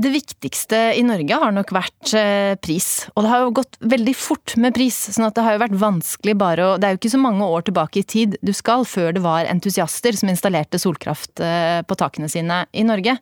Det 0.00 0.10
viktigste 0.14 0.78
i 0.96 1.02
Norge 1.02 1.36
har 1.42 1.52
nok 1.52 1.72
vært 1.74 2.12
eh, 2.16 2.54
pris. 2.62 3.08
Og 3.12 3.24
det 3.24 3.30
har 3.32 3.42
jo 3.42 3.54
gått 3.58 3.76
veldig 3.82 4.14
fort 4.16 4.54
med 4.62 4.72
pris. 4.76 4.96
sånn 5.12 5.26
at 5.26 5.34
det 5.36 5.44
har 5.44 5.56
jo 5.56 5.62
vært 5.64 5.80
vanskelig 5.82 6.36
bare 6.38 6.66
å 6.66 6.76
Det 6.78 6.86
er 6.86 6.94
jo 6.94 7.00
ikke 7.00 7.12
så 7.16 7.20
mange 7.20 7.48
år 7.56 7.66
tilbake 7.66 8.00
i 8.00 8.06
tid 8.06 8.38
du 8.40 8.52
skal 8.56 8.86
før 8.88 9.12
det 9.16 9.24
var 9.24 9.50
entusiaster 9.50 10.16
som 10.16 10.30
installerte 10.30 10.80
solkraft 10.80 11.42
eh, 11.42 11.82
på 11.82 11.98
takene 11.98 12.30
sine 12.30 12.62
i 12.70 12.86
Norge. 12.86 13.18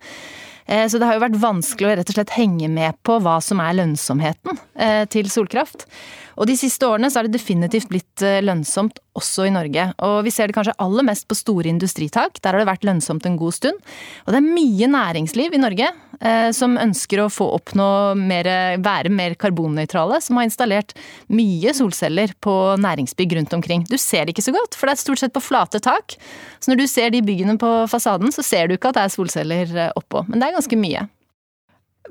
Eh, 0.68 0.86
så 0.88 1.00
det 1.00 1.08
har 1.08 1.16
jo 1.16 1.24
vært 1.24 1.40
vanskelig 1.40 1.88
å 1.88 1.96
rett 1.96 2.12
og 2.12 2.18
slett 2.18 2.36
henge 2.36 2.68
med 2.70 2.98
på 3.06 3.18
hva 3.24 3.38
som 3.44 3.62
er 3.64 3.76
lønnsomheten 3.80 4.60
eh, 4.76 5.04
til 5.10 5.30
solkraft. 5.32 5.88
Og 6.38 6.46
de 6.46 6.54
siste 6.58 6.86
årene 6.86 7.10
så 7.10 7.20
er 7.20 7.26
det 7.26 7.34
definitivt 7.34 7.88
blitt 7.90 8.22
eh, 8.22 8.38
lønnsomt 8.44 9.00
også 9.18 9.48
i 9.48 9.52
Norge. 9.54 9.88
Og 10.06 10.20
vi 10.26 10.32
ser 10.34 10.48
det 10.48 10.54
kanskje 10.54 10.76
aller 10.78 11.06
mest 11.06 11.26
på 11.26 11.36
store 11.36 11.70
industritak. 11.70 12.38
Der 12.44 12.54
har 12.54 12.62
det 12.62 12.68
vært 12.68 12.86
lønnsomt 12.86 13.26
en 13.26 13.38
god 13.40 13.56
stund. 13.56 13.80
Og 14.24 14.30
det 14.30 14.38
er 14.38 14.46
mye 14.46 14.90
næringsliv 14.92 15.56
i 15.56 15.60
Norge 15.60 15.88
eh, 15.88 16.50
som 16.54 16.78
ønsker 16.78 17.24
å 17.24 17.30
få 17.32 17.48
oppnå 17.56 17.88
mer, 18.20 18.50
være 18.84 19.10
mer 19.10 19.34
karbonnøytrale, 19.40 20.22
som 20.22 20.38
har 20.38 20.46
installert 20.46 20.94
mye 21.26 21.74
solceller 21.74 22.36
på 22.44 22.54
næringsbygg 22.78 23.36
rundt 23.40 23.58
omkring. 23.58 23.84
Du 23.90 23.98
ser 23.98 24.24
det 24.26 24.36
ikke 24.36 24.46
så 24.46 24.54
godt, 24.54 24.78
for 24.78 24.86
det 24.86 24.94
er 24.94 25.02
stort 25.02 25.24
sett 25.24 25.34
på 25.34 25.42
flate 25.42 25.82
tak. 25.82 26.18
Så 26.62 26.70
når 26.70 26.84
du 26.84 26.86
ser 26.90 27.10
de 27.14 27.24
byggene 27.26 27.58
på 27.58 27.74
fasaden, 27.90 28.30
så 28.34 28.46
ser 28.46 28.70
du 28.70 28.78
ikke 28.78 28.94
at 28.94 29.00
det 29.00 29.06
er 29.08 29.16
solceller 29.18 29.78
eh, 29.88 29.94
oppå. 29.98 30.22
Men 30.30 30.38
det 30.38 30.52
er 30.52 30.58
ganske 30.60 30.78
mye. 30.86 31.08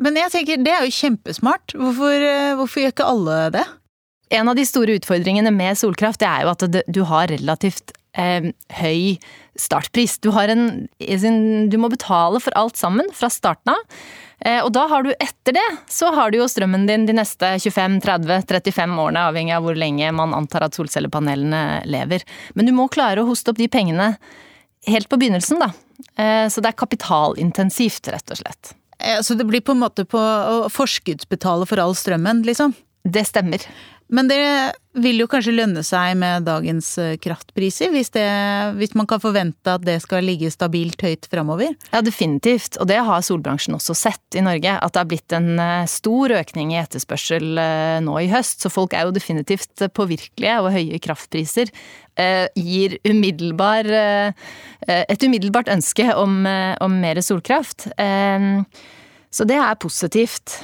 Men 0.04 0.20
jeg 0.20 0.36
tenker, 0.36 0.60
det 0.62 0.76
er 0.76 0.84
jo 0.86 0.94
kjempesmart. 0.94 1.74
Hvorfor, 1.80 2.32
hvorfor 2.60 2.84
gjør 2.84 2.92
ikke 2.92 3.14
alle 3.16 3.44
det? 3.56 3.68
En 4.30 4.50
av 4.52 4.58
de 4.58 4.66
store 4.68 4.98
utfordringene 5.00 5.52
med 5.56 5.78
solkraft 5.80 6.20
det 6.20 6.28
er 6.28 6.46
jo 6.46 6.54
at 6.54 6.66
du 6.88 7.02
har 7.08 7.32
relativt 7.32 7.94
eh, 8.18 8.50
høy 8.80 9.18
startpris. 9.58 10.18
Du, 10.20 10.32
en, 10.32 10.66
du, 11.70 11.78
må 11.80 11.90
betale 11.94 12.42
for 12.44 12.56
alt 12.60 12.78
sammen 12.80 13.08
fra 13.16 13.30
starten 13.34 13.74
av. 13.74 14.00
Eh, 14.46 14.60
og 14.62 14.72
da 14.76 14.86
har 14.92 15.06
du 15.06 15.14
etter 15.16 15.56
det, 15.58 15.66
så 15.90 16.12
har 16.14 16.32
du 16.32 16.42
jo 16.42 16.50
strømmen 16.50 16.86
din 16.90 17.08
de 17.08 17.16
neste 17.18 17.56
25-30-35 17.64 19.00
årene, 19.02 19.26
avhengig 19.32 19.56
av 19.56 19.66
hvor 19.66 19.78
lenge 19.80 20.12
man 20.16 20.36
antar 20.38 20.68
at 20.68 20.78
solcellepanelene 20.78 21.84
lever. 21.90 22.26
Men 22.54 22.70
du 22.70 22.76
må 22.76 22.90
klare 22.94 23.24
å 23.24 23.30
hoste 23.30 23.54
opp 23.54 23.62
de 23.62 23.70
pengene 23.72 24.14
helt 24.88 25.10
på 25.10 25.20
begynnelsen, 25.20 25.64
da. 25.64 25.72
Eh, 26.22 26.46
så 26.54 26.62
det 26.62 26.74
er 26.74 26.82
kapitalintensivt, 26.84 28.12
rett 28.14 28.36
og 28.36 28.42
slett. 28.44 28.76
Eh, 29.00 29.22
så 29.26 29.38
det 29.38 29.48
blir 29.50 29.66
på 29.66 29.74
en 29.74 29.82
måte 29.82 30.06
på 30.10 30.20
å 30.20 30.68
forskuddsbetale 30.74 31.68
for 31.70 31.82
all 31.82 31.98
strømmen, 31.98 32.46
liksom? 32.48 32.76
Det 33.08 33.24
stemmer. 33.30 33.64
Men 34.08 34.30
det 34.30 34.40
vil 34.98 35.20
jo 35.20 35.28
kanskje 35.30 35.54
lønne 35.54 35.84
seg 35.86 36.16
med 36.20 36.46
dagens 36.48 36.94
eh, 37.02 37.16
kraftpriser, 37.22 37.92
hvis, 37.94 38.10
det, 38.16 38.26
hvis, 38.80 38.96
man 38.98 39.08
kan 39.10 39.22
forvente 39.22 39.74
at 39.76 39.84
det 39.86 39.98
skal 40.04 40.26
ligge 40.26 40.50
stabilt 40.54 41.04
høyt 41.04 41.28
framover? 41.30 41.76
Ja, 41.92 42.02
definitivt. 42.06 42.80
Og 42.80 42.88
det 42.90 43.02
har 43.04 43.26
solbransjen 43.26 43.76
også 43.78 43.98
sett 43.98 44.40
i 44.40 44.44
Norge. 44.46 44.78
At 44.80 44.96
det 44.96 45.04
har 45.04 45.12
blitt 45.12 45.36
en 45.36 45.60
eh, 45.60 45.90
stor 45.92 46.34
økning 46.40 46.72
i 46.74 46.80
etterspørsel 46.80 47.62
eh, 47.62 48.00
nå 48.06 48.16
i 48.24 48.32
høst. 48.32 48.64
Så 48.64 48.72
folk 48.74 48.96
er 48.96 49.08
jo 49.08 49.16
definitivt 49.16 49.86
påvirkelige, 49.98 50.58
og 50.64 50.74
høye 50.76 51.02
kraftpriser 51.04 51.74
gir 52.58 52.96
umiddelbar, 53.06 53.86
et 54.90 55.22
umiddelbart 55.22 55.70
ønske 55.70 56.08
om, 56.18 56.40
om 56.82 56.96
mer 56.98 57.20
solkraft. 57.22 57.86
Så 57.94 59.46
det 59.46 59.60
er 59.62 59.78
positivt 59.78 60.56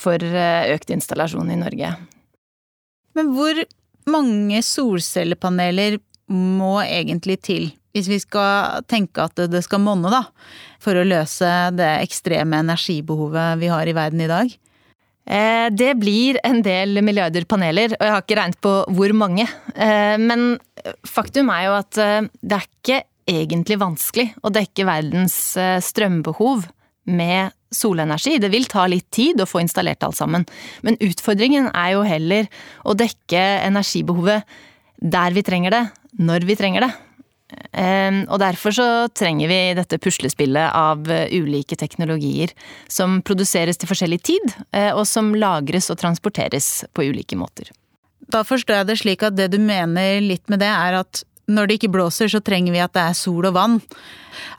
for 0.00 0.24
økt 0.24 0.94
installasjon 0.96 1.52
i 1.52 1.60
Norge. 1.60 1.92
Men 3.14 3.32
hvor 3.36 3.62
mange 4.10 4.60
solcellepaneler 4.64 6.00
må 6.34 6.76
egentlig 6.82 7.40
til 7.44 7.72
hvis 7.94 8.10
vi 8.10 8.18
skal 8.18 8.82
tenke 8.90 9.22
at 9.22 9.38
det 9.52 9.60
skal 9.62 9.78
monne, 9.84 10.10
da, 10.10 10.24
for 10.82 10.98
å 10.98 11.06
løse 11.06 11.50
det 11.78 11.92
ekstreme 12.02 12.58
energibehovet 12.64 13.60
vi 13.60 13.70
har 13.70 13.86
i 13.86 13.94
verden 13.94 14.24
i 14.24 14.30
dag? 14.30 14.50
Eh, 15.24 15.68
det 15.72 15.94
blir 15.96 16.40
en 16.44 16.60
del 16.64 17.00
milliarder 17.06 17.46
paneler, 17.48 17.94
og 17.96 18.04
jeg 18.04 18.14
har 18.14 18.24
ikke 18.24 18.38
regnet 18.40 18.60
på 18.66 18.74
hvor 18.96 19.14
mange. 19.16 19.46
Eh, 19.72 20.16
men 20.20 20.56
faktum 21.06 21.52
er 21.54 21.68
jo 21.68 21.76
at 21.78 22.00
eh, 22.02 22.28
det 22.42 22.58
er 22.58 22.66
ikke 22.66 23.00
egentlig 23.30 23.78
vanskelig 23.80 24.26
å 24.44 24.52
dekke 24.52 24.84
verdens 24.84 25.36
strømbehov 25.86 26.66
med 27.08 27.54
solenergi. 27.76 28.38
Det 28.40 28.50
vil 28.52 28.68
ta 28.70 28.86
litt 28.90 29.10
tid 29.14 29.42
å 29.42 29.48
få 29.48 29.62
installert 29.64 30.04
alt 30.06 30.18
sammen. 30.18 30.46
Men 30.86 30.98
utfordringen 31.02 31.70
er 31.72 31.94
jo 31.96 32.04
heller 32.06 32.48
å 32.84 32.96
dekke 32.98 33.42
energibehovet 33.64 34.46
der 35.04 35.34
vi 35.36 35.44
trenger 35.44 35.74
det, 35.74 35.84
når 36.22 36.46
vi 36.48 36.56
trenger 36.58 36.86
det. 36.86 36.92
Ehm, 37.72 38.24
og 38.32 38.40
derfor 38.42 38.74
så 38.74 38.86
trenger 39.14 39.50
vi 39.50 39.58
dette 39.76 39.98
puslespillet 40.02 40.74
av 40.74 41.10
eh, 41.12 41.28
ulike 41.34 41.76
teknologier 41.78 42.54
som 42.90 43.20
produseres 43.26 43.78
til 43.78 43.90
forskjellig 43.90 44.20
tid, 44.26 44.54
eh, 44.72 44.90
og 44.94 45.04
som 45.08 45.34
lagres 45.38 45.90
og 45.92 46.00
transporteres 46.00 46.86
på 46.94 47.08
ulike 47.10 47.38
måter. 47.38 47.70
Da 48.32 48.42
forstår 48.46 48.80
jeg 48.80 48.88
det 48.88 48.98
slik 49.02 49.24
at 49.26 49.36
det 49.36 49.50
du 49.52 49.60
mener 49.60 50.22
litt 50.24 50.48
med 50.48 50.62
det, 50.64 50.70
er 50.72 51.00
at 51.02 51.24
når 51.50 51.68
det 51.68 51.78
ikke 51.78 51.92
blåser, 51.92 52.30
så 52.32 52.40
trenger 52.44 52.74
vi 52.74 52.82
at 52.82 52.94
det 52.96 53.02
er 53.04 53.16
sol 53.18 53.44
og 53.48 53.56
vann. 53.56 53.80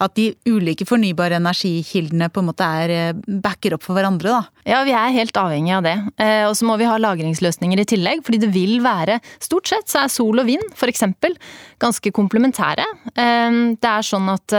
At 0.02 0.14
de 0.18 0.30
ulike 0.48 0.86
fornybare 0.88 1.40
energikildene 1.40 2.30
på 2.32 2.42
en 2.42 2.48
måte 2.50 2.68
er 2.84 2.94
eh, 2.94 3.18
backer 3.44 3.76
opp 3.76 3.84
for 3.86 3.98
hverandre, 3.98 4.32
da. 4.32 4.62
Ja, 4.66 4.82
vi 4.88 4.94
er 4.98 5.14
helt 5.14 5.38
avhengig 5.38 5.74
av 5.76 5.84
det. 5.86 5.96
Eh, 6.22 6.44
og 6.48 6.56
så 6.58 6.68
må 6.68 6.78
vi 6.80 6.88
ha 6.88 6.96
lagringsløsninger 7.02 7.82
i 7.82 7.88
tillegg, 7.90 8.24
fordi 8.26 8.42
det 8.46 8.52
vil 8.56 8.80
være 8.86 9.20
Stort 9.42 9.70
sett 9.70 9.92
så 9.92 10.04
er 10.04 10.12
sol 10.12 10.40
og 10.42 10.48
vind, 10.48 10.64
for 10.78 10.92
eksempel, 10.92 11.36
ganske 11.82 12.12
komplementære. 12.16 12.86
Eh, 13.12 13.60
det 13.76 13.92
er 13.92 14.06
sånn 14.06 14.32
at 14.32 14.56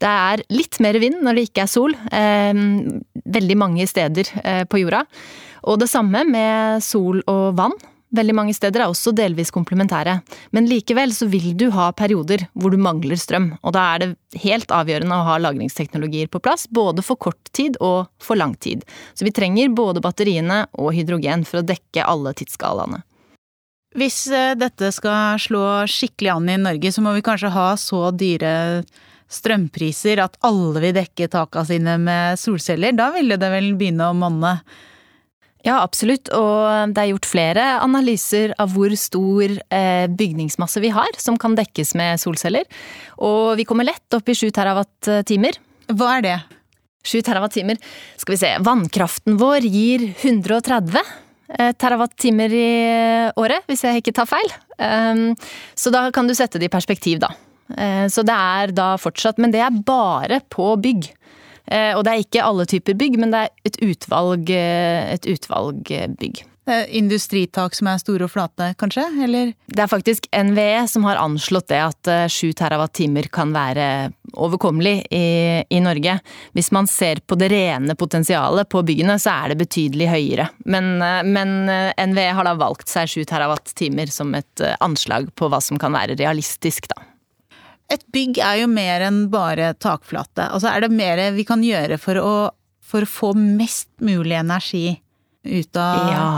det 0.00 0.08
er 0.10 0.42
litt 0.52 0.80
mer 0.82 0.96
vind 1.02 1.20
når 1.24 1.36
det 1.36 1.46
ikke 1.48 1.64
er 1.66 1.70
sol. 1.70 1.94
Veldig 3.36 3.56
mange 3.58 3.86
steder 3.90 4.30
på 4.70 4.80
jorda. 4.80 5.04
Og 5.68 5.80
det 5.82 5.90
samme 5.92 6.24
med 6.28 6.84
sol 6.84 7.20
og 7.28 7.58
vann. 7.58 7.76
Veldig 8.16 8.34
mange 8.36 8.54
steder 8.56 8.84
er 8.84 8.90
også 8.90 9.12
delvis 9.16 9.52
komplementære. 9.54 10.16
Men 10.56 10.68
likevel 10.70 11.12
så 11.14 11.28
vil 11.30 11.52
du 11.58 11.68
ha 11.74 11.90
perioder 11.96 12.46
hvor 12.54 12.74
du 12.74 12.80
mangler 12.82 13.18
strøm, 13.20 13.52
og 13.62 13.74
da 13.76 13.84
er 13.94 14.02
det 14.02 14.40
helt 14.44 14.72
avgjørende 14.74 15.18
å 15.18 15.26
ha 15.28 15.36
lagringsteknologier 15.42 16.30
på 16.30 16.42
plass, 16.42 16.66
både 16.70 17.04
for 17.06 17.20
kort 17.20 17.52
tid 17.56 17.78
og 17.80 18.10
for 18.22 18.38
lang 18.40 18.56
tid. 18.58 18.84
Så 19.14 19.26
vi 19.26 19.34
trenger 19.34 19.72
både 19.74 20.02
batteriene 20.04 20.64
og 20.78 20.94
hydrogen 20.96 21.46
for 21.48 21.60
å 21.60 21.66
dekke 21.66 22.06
alle 22.06 22.34
tidsskalaene. 22.38 23.04
Hvis 23.98 24.28
eh, 24.30 24.54
dette 24.54 24.92
skal 24.94 25.38
slå 25.42 25.64
skikkelig 25.90 26.30
an 26.36 26.50
i 26.52 26.58
Norge, 26.62 26.92
så 26.94 27.02
må 27.02 27.14
vi 27.16 27.24
kanskje 27.26 27.50
ha 27.50 27.72
så 27.80 28.10
dyre 28.14 28.84
strømpriser 29.30 30.22
at 30.22 30.36
alle 30.46 30.82
vil 30.82 30.94
dekke 30.94 31.30
taka 31.30 31.64
sine 31.66 31.96
med 32.02 32.38
solceller. 32.38 32.94
Da 32.98 33.10
ville 33.14 33.38
det 33.38 33.50
vel 33.50 33.72
begynne 33.78 34.10
å 34.10 34.16
monne? 34.16 34.58
Ja, 35.66 35.82
absolutt, 35.84 36.30
og 36.32 36.94
det 36.94 37.02
er 37.02 37.10
gjort 37.10 37.28
flere 37.28 37.64
analyser 37.84 38.54
av 38.60 38.72
hvor 38.72 38.94
stor 38.96 39.52
eh, 39.68 40.06
bygningsmasse 40.08 40.80
vi 40.80 40.92
har 40.94 41.18
som 41.20 41.36
kan 41.40 41.56
dekkes 41.58 41.92
med 42.00 42.20
solceller. 42.22 42.64
Og 43.20 43.58
vi 43.60 43.66
kommer 43.68 43.84
lett 43.84 44.16
opp 44.16 44.30
i 44.30 44.36
7 44.36 44.48
terawatt-timer. 44.56 45.58
Hva 45.92 46.14
er 46.16 46.24
det? 46.24 46.38
7 47.04 47.20
terawatt-timer. 47.28 47.76
Skal 48.20 48.36
vi 48.36 48.40
se, 48.40 48.54
vannkraften 48.64 49.36
vår 49.40 49.68
gir 49.68 50.06
130 50.14 50.96
eh, 50.96 51.74
terawatt-timer 51.76 52.56
i 52.56 52.72
året, 53.36 53.68
hvis 53.68 53.84
jeg 53.84 54.00
ikke 54.00 54.16
tar 54.16 54.32
feil. 54.32 54.56
Um, 54.80 55.26
så 55.76 55.92
da 55.92 56.06
kan 56.14 56.28
du 56.28 56.32
sette 56.36 56.60
det 56.60 56.70
i 56.70 56.72
perspektiv, 56.72 57.20
da. 57.26 57.34
Så 58.10 58.24
det 58.26 58.34
er 58.34 58.72
da 58.74 58.96
fortsatt 58.98 59.36
Men 59.38 59.52
det 59.54 59.60
er 59.62 59.76
bare 59.86 60.40
på 60.50 60.72
bygg. 60.82 61.04
Eh, 61.66 61.92
og 61.96 62.04
det 62.06 62.12
er 62.12 62.24
ikke 62.24 62.44
alle 62.44 62.68
typer 62.68 62.96
bygg, 62.98 63.18
men 63.20 63.34
det 63.34 63.44
er 63.44 63.68
et 63.70 63.82
utvalg, 63.84 64.54
eh, 64.54 65.10
et 65.16 65.28
utvalg 65.30 65.92
eh, 65.94 66.08
bygg. 66.20 66.46
Industritak 66.70 67.74
som 67.74 67.88
er 67.90 67.98
store 67.98 68.28
og 68.28 68.30
flate, 68.30 68.68
kanskje? 68.78 69.02
Eller? 69.24 69.48
Det 69.66 69.80
er 69.82 69.90
faktisk 69.90 70.28
NVE 70.30 70.84
som 70.92 71.02
har 71.08 71.18
anslått 71.18 71.66
det 71.72 71.80
at 71.82 72.10
7 72.30 72.52
TWh 72.60 73.26
kan 73.34 73.50
være 73.50 73.86
overkommelig 74.38 75.00
i, 75.10 75.24
i, 75.66 75.80
Norge. 75.82 76.20
Hvis 76.54 76.70
man 76.70 76.86
ser 76.86 77.24
på 77.26 77.34
det 77.40 77.48
rene 77.50 77.96
potensialet 77.98 78.70
på 78.70 78.84
byggene, 78.86 79.18
så 79.18 79.34
er 79.34 79.50
det 79.50 79.64
betydelig 79.64 80.12
høyere. 80.12 80.46
Men, 80.62 81.02
men 81.26 81.56
NVE 81.66 82.30
har 82.38 82.46
da 82.46 82.54
valgt 82.60 82.92
seg 82.92 83.10
7 83.18 83.24
TWh 83.32 84.06
som 84.14 84.36
et 84.38 84.66
anslag 84.78 85.32
på 85.34 85.50
hva 85.50 85.58
som 85.64 85.80
kan 85.80 85.96
være 85.96 86.20
realistisk, 86.22 86.86
da. 86.92 87.09
Et 87.90 88.06
bygg 88.14 88.38
er 88.38 88.62
jo 88.62 88.70
mer 88.70 89.02
enn 89.08 89.24
bare 89.32 89.72
takflate. 89.82 90.46
Altså 90.46 90.70
er 90.70 90.84
det 90.84 90.92
mer 90.94 91.22
vi 91.34 91.44
kan 91.48 91.62
gjøre 91.64 91.98
for 91.98 92.20
å, 92.22 92.34
for 92.82 93.06
å 93.06 93.10
få 93.10 93.32
mest 93.38 93.90
mulig 94.04 94.38
energi 94.38 95.00
ut 95.46 95.80
av 95.80 96.10
Ja. 96.10 96.32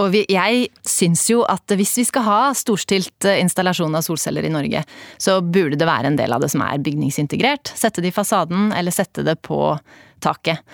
Og 0.00 0.06
vi, 0.14 0.22
jeg 0.32 0.70
syns 0.88 1.26
jo 1.28 1.42
at 1.44 1.68
hvis 1.76 1.90
vi 2.00 2.06
skal 2.08 2.24
ha 2.24 2.38
storstilt 2.56 3.26
eh, 3.28 3.42
installasjon 3.42 3.92
av 3.98 4.04
solceller 4.06 4.46
i 4.48 4.52
Norge, 4.52 4.80
så 5.20 5.34
burde 5.44 5.76
det 5.76 5.88
være 5.88 6.08
en 6.08 6.16
del 6.16 6.32
av 6.32 6.40
det 6.40 6.48
som 6.48 6.64
er 6.64 6.80
bygningsintegrert. 6.80 7.74
Sette 7.76 8.00
det 8.00 8.08
i 8.08 8.16
fasaden, 8.16 8.70
eller 8.72 8.94
sette 8.94 9.24
det 9.26 9.36
på 9.44 9.58
taket. 10.24 10.64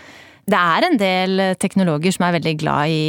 Det 0.48 0.56
er 0.56 0.84
en 0.86 0.96
del 0.96 1.40
teknologer 1.60 2.14
som 2.14 2.24
er 2.24 2.38
veldig 2.38 2.54
glad 2.62 2.92
i 2.92 3.02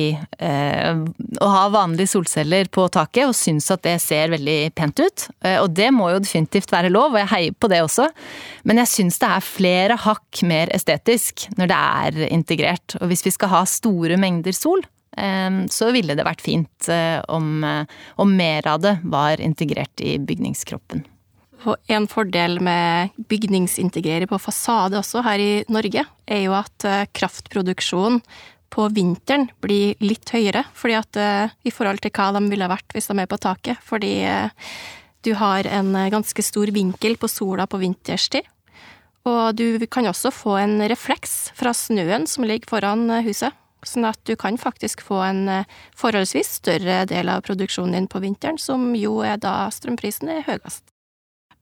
eh, 0.43 0.97
å 1.39 1.51
ha 1.53 1.61
vanlige 1.71 2.11
solceller 2.11 2.67
på 2.73 2.83
taket, 2.91 3.29
og 3.29 3.37
syns 3.37 3.69
at 3.71 3.85
det 3.85 3.95
ser 4.03 4.33
veldig 4.33 4.57
pent 4.75 4.99
ut. 4.99 5.27
Eh, 5.47 5.55
og 5.61 5.71
det 5.77 5.87
må 5.95 6.09
jo 6.11 6.19
definitivt 6.19 6.73
være 6.73 6.91
lov, 6.91 7.13
og 7.13 7.21
jeg 7.21 7.31
heier 7.31 7.55
på 7.55 7.69
det 7.71 7.79
også. 7.85 8.09
Men 8.67 8.81
jeg 8.83 8.91
syns 8.91 9.21
det 9.21 9.29
er 9.31 9.47
flere 9.47 9.99
hakk 10.03 10.41
mer 10.49 10.73
estetisk 10.75 11.47
når 11.55 11.71
det 11.71 11.79
er 11.79 12.19
integrert. 12.27 12.97
Og 12.99 13.07
hvis 13.13 13.23
vi 13.29 13.35
skal 13.37 13.53
ha 13.53 13.63
store 13.69 14.19
mengder 14.19 14.55
sol, 14.57 14.83
eh, 15.15 15.61
så 15.71 15.93
ville 15.95 16.19
det 16.19 16.27
vært 16.27 16.43
fint 16.43 16.91
eh, 16.91 17.21
om, 17.31 17.63
eh, 17.63 18.01
om 18.19 18.35
mer 18.35 18.67
av 18.67 18.83
det 18.83 18.97
var 19.07 19.39
integrert 19.39 20.03
i 20.03 20.17
bygningskroppen. 20.19 21.07
En 21.91 22.07
fordel 22.07 22.59
med 22.63 23.09
bygningsintegrering 23.27 24.29
på 24.31 24.39
fasade 24.39 24.99
også 24.99 25.23
her 25.25 25.41
i 25.43 25.51
Norge, 25.67 26.05
er 26.25 26.41
jo 26.45 26.55
at 26.55 26.85
eh, 26.87 27.07
kraftproduksjonen 27.11 28.21
på 28.71 28.85
vinteren 28.93 29.49
blir 29.63 29.97
litt 29.99 30.29
høyere, 30.31 30.63
fordi 30.77 30.95
at 30.95 31.19
eh, 31.19 31.55
i 31.67 31.73
forhold 31.73 31.99
til 32.03 32.13
hva 32.15 32.29
de 32.37 32.45
ville 32.47 32.69
vært 32.69 32.95
hvis 32.95 33.09
de 33.11 33.17
er 33.19 33.27
på 33.27 33.39
taket. 33.43 33.81
Fordi 33.83 34.13
eh, 34.23 34.69
du 35.27 35.33
har 35.35 35.67
en 35.67 35.91
ganske 36.13 36.45
stor 36.45 36.71
vinkel 36.71 37.17
på 37.19 37.27
sola 37.27 37.65
på 37.67 37.81
vinterstid. 37.81 38.47
Og 39.27 39.57
du 39.59 39.83
kan 39.91 40.07
også 40.07 40.31
få 40.31 40.55
en 40.61 40.77
refleks 40.87 41.49
fra 41.57 41.73
snøen 41.75 42.23
som 42.29 42.47
ligger 42.47 42.71
foran 42.71 43.03
huset. 43.25 43.51
Sånn 43.83 44.07
at 44.07 44.19
du 44.27 44.33
kan 44.39 44.55
faktisk 44.59 45.03
få 45.03 45.19
en 45.23 45.65
forholdsvis 45.99 46.55
større 46.61 47.01
del 47.07 47.31
av 47.31 47.43
produksjonen 47.47 47.97
din 47.97 48.07
på 48.11 48.23
vinteren, 48.23 48.59
som 48.59 48.93
jo 48.95 49.19
er 49.27 49.39
da 49.43 49.67
strømprisen 49.75 50.31
er 50.31 50.47
høyest. 50.47 50.87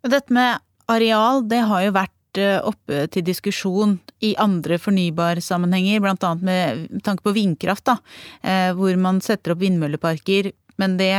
Dette 0.05 0.33
med 0.33 0.60
areal, 0.91 1.43
det 1.49 1.63
har 1.67 1.83
jo 1.88 1.95
vært 1.95 2.39
eh, 2.39 2.60
oppe 2.62 3.05
til 3.12 3.25
diskusjon 3.27 3.97
i 4.23 4.33
andre 4.39 4.77
fornybarsammenhenger, 4.81 6.01
blant 6.03 6.23
annet 6.27 6.45
med 6.47 7.03
tanke 7.05 7.25
på 7.25 7.36
vindkraft, 7.36 7.86
da, 7.89 7.97
eh, 8.43 8.71
hvor 8.77 8.95
man 9.01 9.21
setter 9.25 9.53
opp 9.53 9.62
vindmølleparker, 9.63 10.51
men 10.77 10.97
det 11.01 11.13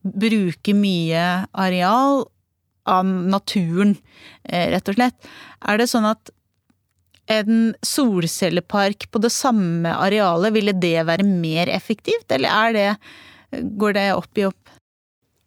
bruker 0.00 0.76
mye 0.76 1.24
areal 1.52 2.24
av 2.88 3.06
naturen, 3.06 3.96
eh, 4.48 4.70
rett 4.72 4.88
og 4.88 4.96
slett. 4.96 5.30
Er 5.68 5.80
det 5.80 5.90
sånn 5.92 6.08
at 6.08 6.32
en 7.30 7.74
solcellepark 7.86 9.06
på 9.12 9.20
det 9.22 9.30
samme 9.30 9.92
arealet, 9.92 10.54
ville 10.56 10.74
det 10.74 11.06
være 11.06 11.26
mer 11.26 11.70
effektivt, 11.70 12.30
eller 12.30 12.48
er 12.50 12.72
det 12.78 12.88
Går 13.50 13.96
det 13.96 14.12
opp 14.14 14.38
i 14.38 14.44
opp? 14.46 14.70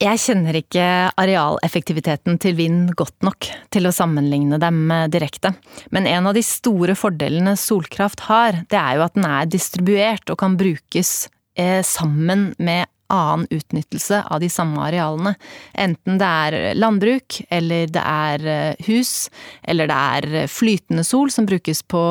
Jeg 0.03 0.19
kjenner 0.19 0.57
ikke 0.59 0.85
arealeffektiviteten 1.15 2.35
til 2.43 2.57
vind 2.57 2.89
godt 2.99 3.23
nok 3.23 3.47
til 3.71 3.87
å 3.87 3.93
sammenligne 3.95 4.57
dem 4.59 4.91
direkte, 5.13 5.53
men 5.95 6.09
en 6.11 6.27
av 6.27 6.35
de 6.35 6.43
store 6.43 6.95
fordelene 6.99 7.53
solkraft 7.59 8.25
har, 8.27 8.65
det 8.67 8.79
er 8.79 8.97
jo 8.97 9.05
at 9.05 9.15
den 9.15 9.29
er 9.29 9.47
distribuert 9.47 10.33
og 10.33 10.41
kan 10.41 10.57
brukes 10.59 11.13
eh, 11.55 11.79
sammen 11.87 12.49
med 12.59 12.91
annen 13.13 13.47
utnyttelse 13.53 14.23
av 14.27 14.41
de 14.43 14.49
samme 14.51 14.81
arealene. 14.87 15.35
Enten 15.73 16.19
det 16.21 16.29
er 16.47 16.77
landbruk, 16.77 17.39
eller 17.53 17.91
det 17.93 18.03
er 18.03 18.47
eh, 18.49 18.87
hus, 18.87 19.29
eller 19.63 19.89
det 19.89 19.99
er 20.17 20.51
flytende 20.51 21.05
sol 21.07 21.31
som 21.33 21.47
brukes 21.49 21.83
på, 21.89 22.03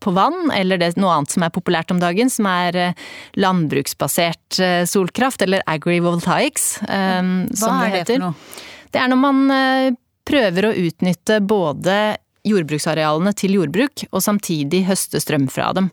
på 0.00 0.14
vann, 0.16 0.50
eller 0.54 0.80
det 0.80 0.90
er 0.90 1.00
noe 1.02 1.18
annet 1.18 1.34
som 1.34 1.46
er 1.46 1.54
populært 1.54 1.94
om 1.94 2.02
dagen, 2.02 2.32
som 2.32 2.48
er 2.50 2.80
eh, 2.88 3.06
landbruksbasert 3.38 4.60
eh, 4.64 4.82
solkraft, 4.88 5.44
eller 5.46 5.64
agrivoltaics, 5.70 6.70
som 6.82 7.32
Hva 7.54 7.74
er 7.86 8.00
det 8.00 8.04
for 8.10 8.28
noe? 8.28 8.36
Det 8.88 9.00
er 9.02 9.10
når 9.10 9.18
man 9.20 9.40
prøver 10.28 10.64
å 10.64 10.76
utnytte 10.80 11.42
både 11.44 11.94
jordbruksarealene 12.46 13.32
til 13.36 13.56
jordbruk, 13.58 14.04
og 14.12 14.22
samtidig 14.24 14.84
høste 14.88 15.20
strøm 15.22 15.48
fra 15.52 15.70
dem. 15.76 15.90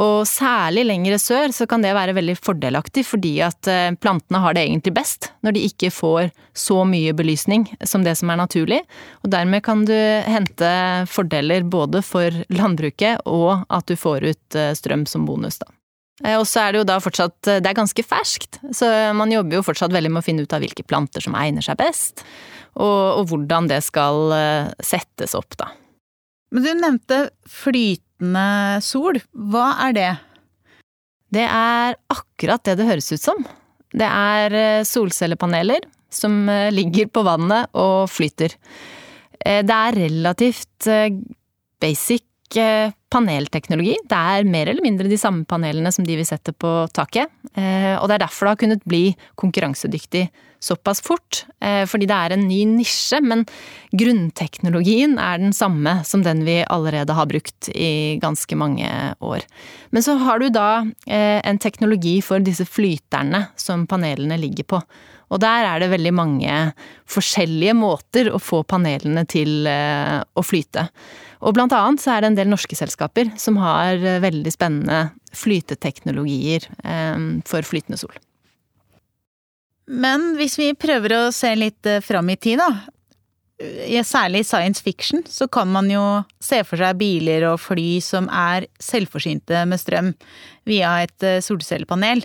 Og 0.00 0.24
særlig 0.26 0.84
lengre 0.88 1.18
sør 1.22 1.52
så 1.54 1.66
kan 1.70 1.84
det 1.84 1.94
være 1.94 2.16
veldig 2.16 2.34
fordelaktig, 2.40 3.04
fordi 3.06 3.36
at 3.46 3.70
eh, 3.70 3.94
plantene 3.94 4.40
har 4.42 4.56
det 4.56 4.64
egentlig 4.66 4.94
best 4.96 5.30
når 5.46 5.54
de 5.54 5.66
ikke 5.68 5.92
får 5.94 6.32
så 6.56 6.80
mye 6.88 7.14
belysning 7.16 7.68
som 7.86 8.04
det 8.06 8.16
som 8.18 8.32
er 8.32 8.40
naturlig. 8.40 8.80
Og 9.22 9.30
dermed 9.34 9.62
kan 9.66 9.84
du 9.86 9.94
hente 9.94 10.72
fordeler 11.10 11.66
både 11.66 12.02
for 12.04 12.34
landbruket 12.50 13.22
og 13.30 13.64
at 13.68 13.86
du 13.90 13.94
får 13.98 14.26
ut 14.26 14.58
eh, 14.58 14.74
strøm 14.74 15.06
som 15.10 15.28
bonus, 15.28 15.60
da. 15.62 15.70
Eh, 16.24 16.34
og 16.40 16.48
så 16.50 16.64
er 16.64 16.74
det 16.74 16.82
jo 16.82 16.88
da 16.88 16.98
fortsatt 17.02 17.38
Det 17.44 17.70
er 17.70 17.78
ganske 17.78 18.06
ferskt, 18.06 18.58
så 18.74 18.90
man 19.14 19.32
jobber 19.34 19.60
jo 19.60 19.66
fortsatt 19.66 19.94
veldig 19.94 20.10
med 20.10 20.24
å 20.24 20.26
finne 20.26 20.42
ut 20.42 20.56
av 20.58 20.64
hvilke 20.64 20.86
planter 20.86 21.22
som 21.22 21.38
egner 21.38 21.62
seg 21.62 21.78
best, 21.78 22.26
og, 22.74 23.22
og 23.22 23.30
hvordan 23.30 23.70
det 23.70 23.78
skal 23.86 24.34
settes 24.82 25.38
opp, 25.38 25.54
da. 25.60 25.70
Men 26.54 26.62
du 26.62 26.70
nevnte 26.78 27.18
flytende 27.50 28.78
sol. 28.84 29.18
Hva 29.34 29.72
er 29.88 29.96
det? 29.96 30.10
Det 31.34 31.46
er 31.50 31.96
akkurat 32.14 32.62
det 32.66 32.76
det 32.78 32.86
høres 32.86 33.10
ut 33.10 33.22
som. 33.22 33.40
Det 33.94 34.06
er 34.06 34.54
eh, 34.58 34.86
solcellepaneler 34.86 35.86
som 36.14 36.44
eh, 36.50 36.70
ligger 36.74 37.10
på 37.10 37.24
vannet 37.26 37.74
og 37.78 38.06
flyter. 38.10 38.54
Eh, 39.40 39.64
det 39.66 39.80
er 39.80 39.98
relativt 39.98 40.88
basic 41.82 42.22
panelteknologi. 42.52 43.94
Det 44.10 44.18
er 44.18 44.46
mer 44.46 44.68
eller 44.70 44.84
mindre 44.84 45.08
de 45.10 45.18
samme 45.18 45.46
panelene 45.48 45.90
som 45.94 46.04
de 46.06 46.16
vi 46.18 46.26
setter 46.28 46.52
på 46.52 46.84
taket. 46.94 47.32
Og 47.54 48.04
det 48.06 48.14
er 48.14 48.22
derfor 48.22 48.46
det 48.46 48.52
har 48.52 48.60
kunnet 48.60 48.84
bli 48.86 49.04
konkurransedyktig 49.40 50.28
såpass 50.64 51.00
fort, 51.04 51.44
eh, 51.60 51.84
fordi 51.86 52.08
det 52.08 52.16
er 52.16 52.34
en 52.34 52.46
ny 52.48 52.62
nisje, 52.68 53.20
men 53.22 53.44
grunnteknologien 53.92 55.18
er 55.20 55.40
den 55.42 55.52
samme 55.56 55.98
som 56.08 56.24
den 56.24 56.44
vi 56.46 56.62
allerede 56.64 57.16
har 57.16 57.28
brukt 57.30 57.68
i 57.74 58.16
ganske 58.22 58.56
mange 58.56 58.88
år. 59.20 59.44
Men 59.92 60.06
så 60.06 60.16
har 60.22 60.40
du 60.40 60.48
da 60.54 60.68
eh, 61.06 61.40
en 61.44 61.60
teknologi 61.60 62.20
for 62.24 62.44
disse 62.44 62.66
flyterne 62.68 63.46
som 63.60 63.86
panelene 63.90 64.40
ligger 64.40 64.68
på. 64.74 64.80
Og 65.34 65.42
der 65.42 65.66
er 65.66 65.82
det 65.82 65.90
veldig 65.90 66.12
mange 66.14 66.58
forskjellige 67.10 67.74
måter 67.76 68.30
å 68.30 68.38
få 68.38 68.62
panelene 68.70 69.26
til 69.26 69.66
eh, 69.66 70.20
å 70.22 70.44
flyte. 70.46 70.86
Og 71.44 71.56
blant 71.56 71.74
annet 71.76 72.00
så 72.00 72.14
er 72.14 72.22
det 72.22 72.30
en 72.30 72.38
del 72.38 72.52
norske 72.52 72.78
selskaper 72.78 73.34
som 73.40 73.58
har 73.60 73.98
veldig 74.22 74.52
spennende 74.54 75.10
flyteteknologier 75.34 76.70
for 77.44 77.66
flytende 77.66 77.98
sol. 78.00 78.14
Men 79.90 80.32
hvis 80.38 80.56
vi 80.58 80.72
prøver 80.76 81.16
å 81.16 81.22
se 81.34 81.52
litt 81.58 81.86
eh, 81.88 82.02
fram 82.04 82.30
i 82.32 82.38
tid, 82.40 82.60
da. 82.62 82.70
Særlig 84.04 84.40
i 84.42 84.46
science 84.48 84.82
fiction 84.82 85.22
så 85.30 85.46
kan 85.46 85.68
man 85.70 85.86
jo 85.88 86.02
se 86.42 86.58
for 86.66 86.80
seg 86.80 86.98
biler 86.98 87.46
og 87.52 87.60
fly 87.62 88.00
som 88.02 88.26
er 88.26 88.66
selvforsynte 88.82 89.62
med 89.70 89.80
strøm 89.80 90.10
via 90.68 90.96
et 91.04 91.26
eh, 91.26 91.42
solcellepanel. 91.44 92.24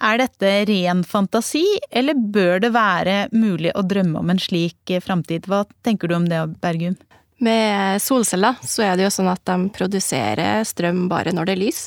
Er 0.00 0.16
dette 0.16 0.50
ren 0.64 1.02
fantasi, 1.04 1.66
eller 1.92 2.16
bør 2.16 2.62
det 2.64 2.72
være 2.72 3.16
mulig 3.36 3.74
å 3.76 3.84
drømme 3.84 4.22
om 4.22 4.30
en 4.32 4.40
slik 4.40 4.88
eh, 4.88 5.02
framtid? 5.04 5.44
Hva 5.50 5.66
tenker 5.84 6.08
du 6.08 6.16
om 6.16 6.28
det, 6.28 6.40
Bergum? 6.62 6.96
Med 7.44 8.00
solceller 8.00 8.56
så 8.64 8.84
er 8.86 8.96
det 8.96 9.04
jo 9.06 9.12
sånn 9.12 9.28
at 9.32 9.42
de 9.48 9.68
produserer 9.76 10.64
strøm 10.68 11.06
bare 11.08 11.34
når 11.36 11.48
det 11.48 11.54
er 11.56 11.60
lys. 11.60 11.82